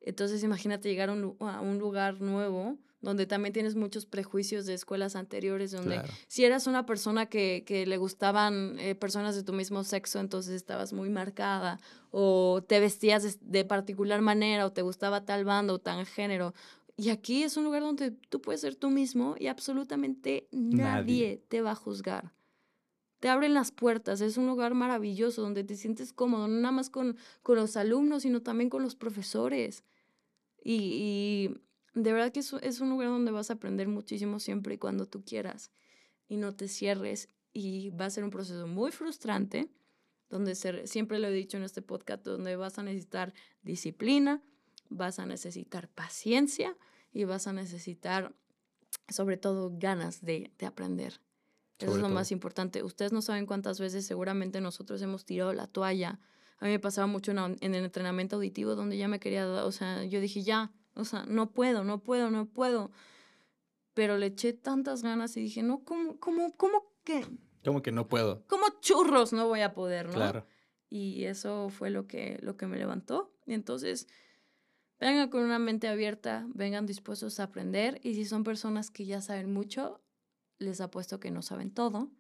Entonces, 0.01 0.43
imagínate 0.43 0.89
llegar 0.89 1.11
a 1.11 1.13
un, 1.13 1.37
a 1.41 1.61
un 1.61 1.79
lugar 1.79 2.21
nuevo 2.23 2.79
donde 3.05 3.27
también 3.27 3.53
tienes 3.53 3.77
muchos 3.77 4.07
prejuicios 4.07 4.67
de 4.67 4.75
escuelas 4.75 5.15
anteriores, 5.15 5.71
donde 5.71 5.95
Claro. 5.97 6.09
si 6.27 6.45
eras 6.45 6.67
una 6.67 6.85
persona 6.87 7.27
que, 7.27 7.63
que 7.67 7.87
le 7.87 7.97
gustaban 7.99 8.79
eh, 8.81 8.95
personas 8.95 9.37
de 9.37 9.43
tu 9.45 9.53
mismo 9.53 9.85
sexo, 9.85 10.19
entonces 10.19 10.55
estabas 10.55 10.93
muy 10.93 11.11
marcada, 11.11 11.79
o 12.11 12.65
te 12.67 12.81
vestías 12.81 13.23
de, 13.23 13.35
de 13.41 13.65
particular 13.65 14.21
manera, 14.23 14.67
o 14.67 14.73
te 14.73 14.83
gustaba 14.83 15.25
tal 15.25 15.45
banda 15.45 15.73
o 15.75 15.79
tal 15.79 16.05
género. 16.07 16.55
Y 16.97 17.11
aquí 17.11 17.43
es 17.43 17.57
un 17.57 17.65
lugar 17.65 17.83
donde 17.83 18.13
tú 18.13 18.41
puedes 18.41 18.61
ser 18.61 18.77
tú 18.77 18.89
mismo 18.91 19.35
y 19.39 19.49
absolutamente 19.49 20.49
nadie, 20.53 20.83
Nadie. 20.85 21.43
te 21.49 21.61
va 21.61 21.73
a 21.73 21.75
juzgar. 21.77 22.33
Te 23.21 23.29
abren 23.31 23.55
las 23.55 23.73
puertas, 23.73 24.21
es 24.21 24.37
un 24.37 24.47
lugar 24.47 24.75
maravilloso 24.75 25.41
donde 25.43 25.65
te 25.65 25.77
sientes 25.77 26.13
cómodo, 26.13 26.47
no 26.47 26.61
nada 26.61 26.73
más 26.73 26.91
con, 26.91 27.17
con 27.43 27.57
los 27.57 27.77
alumnos, 27.77 28.23
sino 28.23 28.43
también 28.43 28.69
con 28.71 28.83
los 28.83 28.95
profesores. 28.97 29.83
Y, 30.63 30.75
y 30.75 31.57
de 31.95 32.13
verdad 32.13 32.33
que 32.33 32.41
es, 32.41 32.81
un 32.81 32.91
lugar 32.91 33.09
donde 33.09 33.31
vas 33.31 33.51
a 33.51 33.55
aprender 33.55 33.89
muchísimo 33.89 34.41
siempre 34.41 34.75
y 34.75 34.79
cuando 34.79 35.07
tú 35.07 35.25
quieras 35.25 35.71
y 36.29 36.37
no 36.37 36.55
te 36.55 36.69
cierres. 36.69 37.29
Y 37.53 37.91
va 37.91 38.07
a 38.07 38.11
ser 38.11 38.25
un 38.25 38.31
proceso 38.31 38.67
muy 38.67 38.91
frustrante, 38.91 39.71
donde 40.29 40.57
ser- 40.57 40.89
siempre 40.89 41.21
lo 41.21 41.29
he 41.29 41.33
dicho 41.33 41.57
en 41.57 41.63
este 41.63 41.83
podcast, 41.83 42.25
donde 42.25 42.57
vas 42.57 42.79
a 42.79 42.83
necesitar 42.83 43.33
disciplina, 43.63 44.43
vas 44.89 45.21
a 45.21 45.27
necesitar 45.27 45.89
paciencia 45.89 46.77
y 47.13 47.25
vas 47.25 47.47
a 47.47 47.53
necesitar, 47.53 48.35
sobre 49.09 49.37
todo, 49.37 49.73
ganas 49.79 50.21
de, 50.21 50.51
de 50.59 50.67
aprender. 50.67 51.21
Eso 51.79 51.93
es 51.93 51.97
lo 51.97 52.05
todo. 52.05 52.15
más 52.15 52.33
importante. 52.33 52.83
Ustedes 52.83 53.13
no 53.13 53.23
saben 53.23 53.47
cuántas 53.47 53.79
veces 53.79 54.07
seguramente 54.07 54.61
nosotros 54.61 55.01
hemos 55.03 55.25
tirado 55.25 55.53
la 55.53 55.69
toalla. 55.69 56.19
A 56.59 56.65
mí 56.65 56.71
me 56.71 56.79
pasaba 56.79 57.07
mucho 57.07 57.33
en, 57.33 57.59
el 57.61 57.85
entrenamiento 57.85 58.37
auditivo 58.37 58.75
donde 58.75 58.97
ya 58.97 59.07
me 59.09 59.21
quería, 59.21 59.47
o 59.65 59.73
sea, 59.73 60.05
yo 60.05 60.21
dije, 60.21 60.43
ya, 60.43 60.73
o 60.95 61.05
sea, 61.05 61.25
no 61.27 61.53
puedo, 61.53 61.85
no 61.85 62.03
puedo, 62.03 62.31
no 62.31 62.47
puedo. 62.47 62.91
Pero 63.95 64.19
le 64.19 64.27
eché 64.27 64.53
tantas 64.53 65.03
ganas 65.03 65.37
y 65.37 65.41
dije, 65.41 65.63
no, 65.63 65.85
¿cómo, 65.85 66.19
cómo, 66.19 66.57
cómo 66.57 66.93
que, 67.05 67.27
Como 67.65 67.83
que 67.83 67.93
no 67.93 68.09
puedo. 68.09 68.45
cómo 68.47 68.67
churros 68.81 69.33
no 69.33 69.47
voy 69.47 69.61
a 69.61 69.75
poder, 69.75 70.07
no? 70.07 70.15
Claro. 70.15 70.47
Y 70.89 71.25
eso 71.25 71.71
fue 71.71 71.91
lo 71.91 72.07
que, 72.07 72.39
lo 72.43 72.57
que 72.57 72.67
me 72.67 72.77
levantó. 72.77 73.33
Y 73.47 73.55
entonces, 73.55 74.09
vengan 75.01 75.29
con 75.29 75.43
una 75.43 75.59
mente 75.59 75.89
abierta, 75.89 76.47
vengan 76.55 76.87
dispuestos 76.87 77.41
a 77.41 77.45
aprender. 77.45 78.01
Y 78.03 78.15
si 78.15 78.25
son 78.25 78.45
personas 78.45 78.91
que 78.91 79.07
ya 79.07 79.21
saben 79.21 79.53
mucho, 79.53 80.01
les 80.59 80.81
apuesto 80.81 81.21
que 81.21 81.31
no 81.31 81.43
saben 81.43 81.73
todo. 81.73 82.11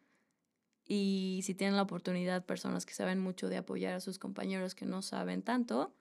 Y 0.87 1.41
si 1.45 1.55
tienen 1.55 1.77
la 1.77 1.83
oportunidad, 1.83 2.45
personas 2.45 2.85
que 2.85 2.95
saben 2.95 3.19
mucho 3.21 3.49
de 3.49 3.57
apoyar 3.57 3.95
a 3.95 4.01
sus 4.01 4.19
compañeros 4.19 4.75
que 4.75 4.87
no 4.87 5.03
saben 5.03 5.43
tanto, 5.43 5.95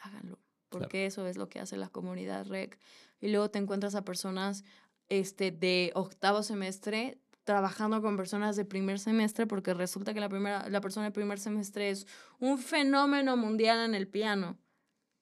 háganlo. 0.00 0.38
Porque 0.70 1.04
eso 1.04 1.26
es 1.26 1.36
lo 1.36 1.48
que 1.48 1.60
hace 1.60 1.76
la 1.76 1.88
comunidad 1.88 2.46
REC. 2.46 2.78
Y 3.20 3.28
luego 3.28 3.50
te 3.50 3.58
encuentras 3.58 3.94
a 3.94 4.04
personas 4.04 4.64
este, 5.08 5.50
de 5.50 5.90
octavo 5.94 6.42
semestre 6.42 7.18
trabajando 7.44 8.00
con 8.00 8.16
personas 8.16 8.54
de 8.54 8.64
primer 8.64 8.98
semestre 8.98 9.46
porque 9.46 9.74
resulta 9.74 10.14
que 10.14 10.20
la, 10.20 10.28
primera, 10.28 10.68
la 10.68 10.80
persona 10.80 11.06
de 11.06 11.12
primer 11.12 11.40
semestre 11.40 11.90
es 11.90 12.06
un 12.38 12.58
fenómeno 12.58 13.36
mundial 13.36 13.84
en 13.84 13.96
el 13.96 14.06
piano, 14.06 14.56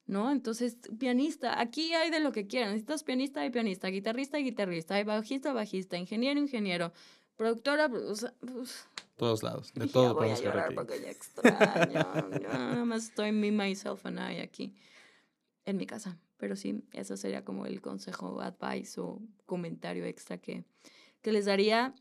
¿no? 0.05 0.31
Entonces, 0.31 0.77
pianista, 0.99 1.59
aquí 1.59 1.93
hay 1.93 2.11
de 2.11 2.19
lo 2.19 2.31
que 2.31 2.45
quieran. 2.45 2.69
Necesitas 2.69 3.03
pianista, 3.03 3.41
hay 3.41 3.49
pianista, 3.49 3.87
guitarrista, 3.87 4.37
hay 4.37 4.43
guitarrista, 4.43 4.95
hay 4.95 5.03
bajista, 5.03 5.53
bajista, 5.53 5.97
ingeniero, 5.97 6.39
ingeniero, 6.39 6.93
productora, 7.35 7.87
o 7.87 8.15
sea, 8.15 8.33
pues, 8.39 8.85
Todos 9.15 9.41
lados. 9.41 9.73
De 9.73 9.87
todo 9.87 10.15
podemos 10.15 10.41
porque 10.75 11.01
ya 11.01 11.09
extraño. 11.09 12.39
nada 12.41 12.85
más 12.85 13.05
estoy 13.05 13.31
me, 13.31 13.51
myself 13.51 14.05
and 14.05 14.19
I 14.19 14.39
aquí 14.41 14.75
en 15.69 15.77
mi 15.77 15.85
casa. 15.85 16.17
Pero 16.37 16.55
sí, 16.55 16.83
eso 16.93 17.17
sería 17.17 17.43
como 17.43 17.65
el 17.65 17.81
consejo, 17.81 18.41
advice 18.41 18.99
o 18.99 19.21
comentario 19.45 20.05
extra 20.05 20.37
que, 20.37 20.65
que 21.21 21.31
les 21.31 21.45
daría. 21.45 21.93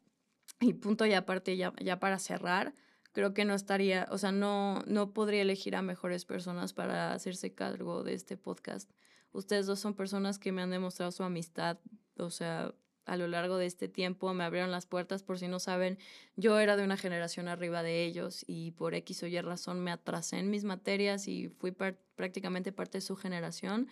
Y 0.61 0.74
punto 0.74 1.07
y 1.07 1.12
aparte, 1.12 1.57
ya, 1.57 1.72
ya 1.81 2.00
para 2.00 2.18
cerrar, 2.18 2.74
creo 3.12 3.35
que 3.35 3.44
no 3.44 3.54
estaría, 3.54 4.09
o 4.11 4.18
sea, 4.18 4.33
no, 4.33 4.83
no 4.87 5.12
podría 5.12 5.42
elegir 5.42 5.76
a 5.76 5.83
mejores 5.83 6.24
personas 6.24 6.72
para 6.72 7.12
hacerse 7.12 7.54
cargo 7.54 8.02
de 8.02 8.14
este 8.14 8.37
podcast. 8.37 8.90
Ustedes 9.33 9.66
dos 9.66 9.78
son 9.78 9.94
personas 9.94 10.38
que 10.38 10.52
me 10.52 10.62
han 10.62 10.70
demostrado 10.70 11.12
su 11.12 11.22
amistad, 11.22 11.78
o 12.16 12.31
sea, 12.31 12.74
a 13.09 13.16
lo 13.16 13.27
largo 13.27 13.57
de 13.57 13.66
este 13.66 13.88
tiempo 13.88 14.33
me 14.35 14.44
abrieron 14.44 14.71
las 14.71 14.87
puertas, 14.87 15.23
por 15.23 15.38
si 15.38 15.49
no 15.49 15.59
saben, 15.59 15.99
yo 16.37 16.59
era 16.61 16.77
de 16.77 16.85
una 16.85 16.97
generación 16.97 17.49
arriba 17.49 17.83
de 17.83 18.05
ellos 18.05 18.44
y 18.47 18.71
por 18.73 18.94
X 18.94 19.23
o 19.23 19.27
Y 19.27 19.40
razón 19.40 19.81
me 19.81 19.90
atrasé 19.90 20.38
en 20.38 20.51
mis 20.51 20.64
materias 20.64 21.27
y 21.29 21.49
fui 21.49 21.73
par- 21.73 21.97
prácticamente 22.16 22.71
parte 22.73 22.99
de 22.99 23.03
su 23.03 23.16
generación 23.16 23.88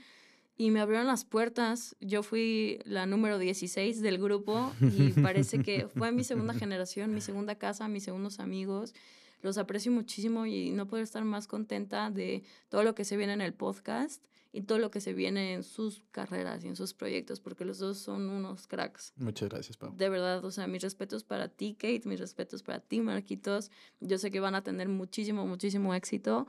y 0.59 0.71
me 0.71 0.81
abrieron 0.81 1.07
las 1.07 1.25
puertas. 1.25 1.97
Yo 2.01 2.23
fui 2.23 2.79
la 2.85 3.05
número 3.07 3.39
16 3.39 4.01
del 4.01 4.19
grupo 4.19 4.73
y 4.81 5.11
parece 5.21 5.63
que 5.63 5.87
fue 5.97 6.13
mi 6.13 6.25
segunda 6.25 6.55
generación, 6.55 7.13
mi 7.13 7.21
segunda 7.21 7.57
casa, 7.57 7.89
mis 7.89 8.05
segundos 8.05 8.41
amigos. 8.41 8.95
Los 9.43 9.59
aprecio 9.59 9.93
muchísimo 9.93 10.47
y 10.47 10.71
no 10.71 10.87
puedo 10.87 11.03
estar 11.03 11.23
más 11.25 11.47
contenta 11.47 12.11
de 12.11 12.43
todo 12.71 12.83
lo 12.85 12.95
que 12.95 13.05
se 13.05 13.17
viene 13.19 13.35
en 13.35 13.43
el 13.43 13.53
podcast 13.53 14.25
y 14.57 14.63
todo 14.63 14.79
lo 14.79 14.91
que 14.91 15.03
se 15.03 15.13
viene 15.13 15.53
en 15.53 15.63
sus 15.63 16.03
carreras 16.13 16.65
y 16.65 16.69
en 16.69 16.77
sus 16.77 16.95
proyectos, 16.95 17.41
porque 17.41 17.67
los 17.67 17.79
dos 17.79 17.99
son 17.99 18.31
unos 18.31 18.67
cracks. 18.67 19.13
Muchas 19.17 19.51
gracias, 19.51 19.77
Pau. 19.77 19.95
De 19.95 20.09
verdad, 20.09 20.43
o 20.45 20.51
sea, 20.51 20.67
mis 20.67 20.81
respetos 20.81 21.25
para 21.25 21.49
ti, 21.49 21.75
Kate, 21.75 22.03
mis 22.07 22.19
respetos 22.19 22.63
para 22.63 22.81
ti, 22.81 23.03
Marquitos. 23.03 23.71
Yo 24.01 24.17
sé 24.17 24.31
que 24.31 24.41
van 24.41 24.55
a 24.55 24.63
tener 24.63 24.89
muchísimo, 24.89 25.47
muchísimo 25.47 25.95
éxito. 25.95 26.47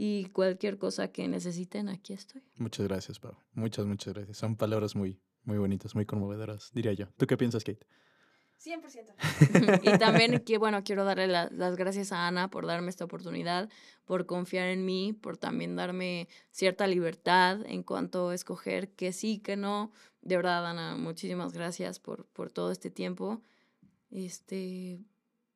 y 0.00 0.26
cualquier 0.26 0.78
cosa 0.78 1.08
que 1.08 1.26
necesiten, 1.26 1.88
aquí 1.88 2.12
estoy. 2.12 2.42
Muchas 2.56 2.86
gracias, 2.86 3.18
Pau. 3.18 3.36
Muchas, 3.52 3.86
muchas 3.86 4.14
gracias. 4.14 4.36
Son 4.38 4.56
palabras 4.56 4.94
muy, 4.94 5.20
muy 5.44 5.58
bonitas, 5.58 5.94
muy 5.94 6.06
conmovedoras, 6.06 6.70
diría 6.72 6.92
yo. 6.92 7.06
¿Tú 7.16 7.26
qué 7.26 7.36
piensas, 7.36 7.64
Kate? 7.64 7.86
100%. 8.64 9.14
y 9.82 9.98
también 9.98 10.40
que, 10.40 10.58
bueno, 10.58 10.82
quiero 10.84 11.04
darle 11.04 11.26
la- 11.28 11.48
las 11.52 11.76
gracias 11.76 12.12
a 12.12 12.26
Ana 12.26 12.50
por 12.50 12.66
darme 12.66 12.90
esta 12.90 13.04
oportunidad, 13.04 13.68
por 14.04 14.26
confiar 14.26 14.68
en 14.68 14.84
mí, 14.84 15.12
por 15.12 15.36
también 15.36 15.76
darme 15.76 16.28
cierta 16.50 16.86
libertad 16.86 17.60
en 17.66 17.82
cuanto 17.82 18.30
a 18.30 18.34
escoger 18.34 18.90
que 18.90 19.12
sí, 19.12 19.38
que 19.38 19.56
no. 19.56 19.92
De 20.22 20.36
verdad, 20.36 20.66
Ana, 20.66 20.96
muchísimas 20.96 21.52
gracias 21.52 22.00
por, 22.00 22.26
por 22.26 22.50
todo 22.50 22.72
este 22.72 22.90
tiempo. 22.90 23.40
Este, 24.10 25.00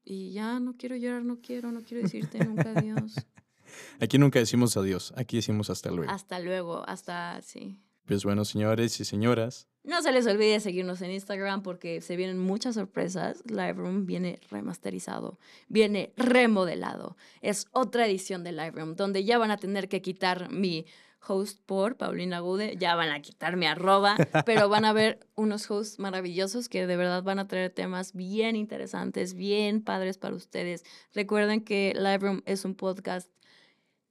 y 0.05 0.33
ya 0.33 0.61
no 0.61 0.77
quiero 0.77 0.97
llorar, 0.97 1.25
no 1.25 1.41
quiero, 1.41 1.73
no 1.73 1.83
quiero 1.83 2.03
decirte 2.03 2.45
nunca 2.45 2.73
adiós. 2.73 3.15
Aquí 4.01 4.19
nunca 4.19 4.39
decimos 4.39 4.77
adiós, 4.77 5.15
aquí 5.17 5.37
decimos 5.37 5.71
hasta 5.71 5.91
luego. 5.91 6.11
Hasta 6.13 6.39
luego, 6.41 6.87
hasta, 6.87 7.41
sí. 7.41 7.81
Pues 8.05 8.23
bueno, 8.23 8.45
señores 8.45 9.01
y 9.01 9.07
señoras, 9.07 9.67
No 9.85 10.01
se 10.01 10.13
les 10.13 10.27
olvide 10.29 10.61
seguirnos 10.61 11.03
en 11.03 11.11
Instagram 11.11 11.63
porque 11.63 12.01
se 12.01 12.15
vienen 12.15 12.39
muchas 12.39 12.77
sorpresas. 12.77 13.43
Lightroom 13.47 14.07
viene 14.07 14.39
remasterizado, 14.49 15.41
viene 15.69 16.13
remodelado. 16.17 17.17
Es 17.41 17.67
otra 17.73 18.07
edición 18.07 18.45
de 18.45 18.53
Lightroom 18.53 18.95
donde 18.95 19.25
ya 19.25 19.39
van 19.39 19.51
a 19.51 19.57
tener 19.57 19.89
que 19.89 20.01
quitar 20.01 20.51
mi 20.51 20.87
host 21.27 21.61
por 21.67 21.97
Paulina 21.97 22.41
Gude, 22.41 22.77
ya 22.77 22.95
van 22.95 23.11
a 23.11 23.23
quitar 23.23 23.57
mi 23.57 23.67
arroba, 23.67 24.17
pero 24.47 24.69
van 24.69 24.85
a 24.85 24.93
ver 24.93 25.21
unos 25.35 25.69
hosts 25.71 25.99
maravillosos 25.99 26.69
que 26.69 26.87
de 26.87 26.97
verdad 26.97 27.23
van 27.23 27.39
a 27.39 27.49
traer 27.49 27.71
temas 27.71 28.13
bien 28.13 28.57
interesantes, 28.57 29.35
bien 29.35 29.83
padres 29.83 30.17
para 30.19 30.35
ustedes. 30.35 30.85
Recuerden 31.13 31.63
que 31.63 31.93
Lightroom 31.97 32.43
es 32.47 32.65
un 32.65 32.75
podcast 32.75 33.31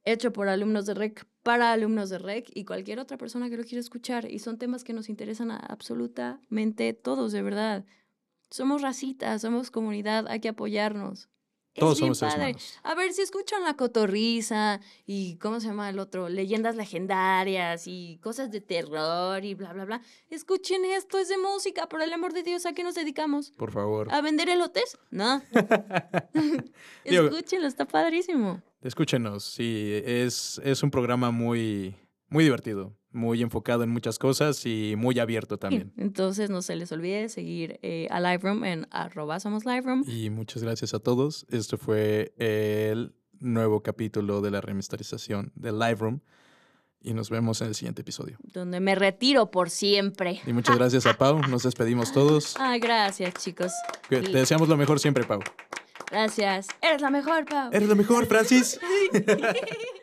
hecho 0.04 0.32
por 0.32 0.48
alumnos 0.48 0.86
de 0.86 0.94
REC 0.94 1.26
para 1.42 1.72
alumnos 1.72 2.10
de 2.10 2.18
REC 2.18 2.50
y 2.54 2.64
cualquier 2.64 2.98
otra 2.98 3.16
persona 3.16 3.50
que 3.50 3.56
lo 3.56 3.64
quiera 3.64 3.80
escuchar. 3.80 4.30
Y 4.30 4.38
son 4.38 4.58
temas 4.58 4.84
que 4.84 4.92
nos 4.92 5.08
interesan 5.08 5.50
absolutamente 5.50 6.92
todos, 6.92 7.32
de 7.32 7.42
verdad. 7.42 7.84
Somos 8.50 8.82
racitas, 8.82 9.42
somos 9.42 9.70
comunidad, 9.70 10.26
hay 10.28 10.40
que 10.40 10.50
apoyarnos. 10.50 11.28
Todos 11.74 11.98
somos 11.98 12.18
seres 12.18 12.34
humanos. 12.36 12.80
A 12.82 12.94
ver 12.94 13.12
si 13.12 13.22
escuchan 13.22 13.62
la 13.64 13.74
cotorriza 13.74 14.80
y 15.06 15.36
¿cómo 15.36 15.58
se 15.60 15.68
llama 15.68 15.88
el 15.88 15.98
otro? 15.98 16.28
Leyendas 16.28 16.76
legendarias 16.76 17.84
y 17.86 18.18
cosas 18.22 18.50
de 18.50 18.60
terror 18.60 19.44
y 19.44 19.54
bla, 19.54 19.72
bla, 19.72 19.84
bla. 19.84 20.02
Escuchen 20.28 20.84
esto, 20.84 21.18
es 21.18 21.28
de 21.28 21.38
música, 21.38 21.88
por 21.88 22.02
el 22.02 22.12
amor 22.12 22.32
de 22.34 22.42
Dios, 22.42 22.66
¿a 22.66 22.72
qué 22.74 22.82
nos 22.84 22.94
dedicamos? 22.94 23.52
Por 23.52 23.72
favor, 23.72 24.12
¿A 24.12 24.20
vender 24.20 24.48
elotes? 24.48 24.98
No. 25.10 25.42
Escúchenlo, 27.04 27.66
está 27.66 27.86
padrísimo. 27.86 28.62
escúchenos. 28.82 29.44
Sí, 29.44 30.02
es, 30.04 30.60
es 30.64 30.82
un 30.82 30.90
programa 30.90 31.30
muy, 31.30 31.96
muy 32.28 32.44
divertido, 32.44 32.92
muy 33.12 33.42
enfocado 33.42 33.82
en 33.84 33.90
muchas 33.90 34.18
cosas 34.18 34.64
y 34.66 34.94
muy 34.96 35.18
abierto 35.18 35.58
también. 35.58 35.92
Entonces 35.96 36.50
no 36.50 36.62
se 36.62 36.76
les 36.76 36.92
olvide 36.92 37.28
seguir 37.28 37.78
eh, 37.82 38.08
a 38.10 38.20
Liveroom 38.20 38.64
en 38.64 38.86
arroba 38.90 39.40
somos 39.40 39.64
Liveroom. 39.64 40.04
Y 40.06 40.30
muchas 40.30 40.62
gracias 40.62 40.94
a 40.94 40.98
todos. 40.98 41.46
Este 41.50 41.76
fue 41.76 42.32
el 42.38 43.14
nuevo 43.40 43.82
capítulo 43.82 44.40
de 44.40 44.50
la 44.50 44.60
remasterización 44.60 45.52
de 45.54 45.72
Liveroom. 45.72 46.20
Y 47.04 47.14
nos 47.14 47.30
vemos 47.30 47.60
en 47.60 47.68
el 47.68 47.74
siguiente 47.74 48.02
episodio. 48.02 48.38
donde 48.52 48.78
me 48.78 48.94
retiro 48.94 49.50
por 49.50 49.70
siempre. 49.70 50.40
Y 50.46 50.52
muchas 50.52 50.76
gracias 50.76 51.04
a 51.06 51.14
Pau. 51.14 51.40
Nos 51.48 51.64
despedimos 51.64 52.12
todos. 52.12 52.54
Ay, 52.60 52.78
gracias, 52.80 53.34
chicos. 53.34 53.72
Te 54.08 54.20
deseamos 54.20 54.68
lo 54.68 54.76
mejor 54.76 55.00
siempre, 55.00 55.24
Pau. 55.24 55.40
Gracias. 56.10 56.68
Eres 56.80 57.00
la 57.02 57.10
mejor, 57.10 57.44
Pau. 57.44 57.70
Eres 57.72 57.88
lo 57.88 57.96
mejor, 57.96 58.26
Francis. 58.26 58.78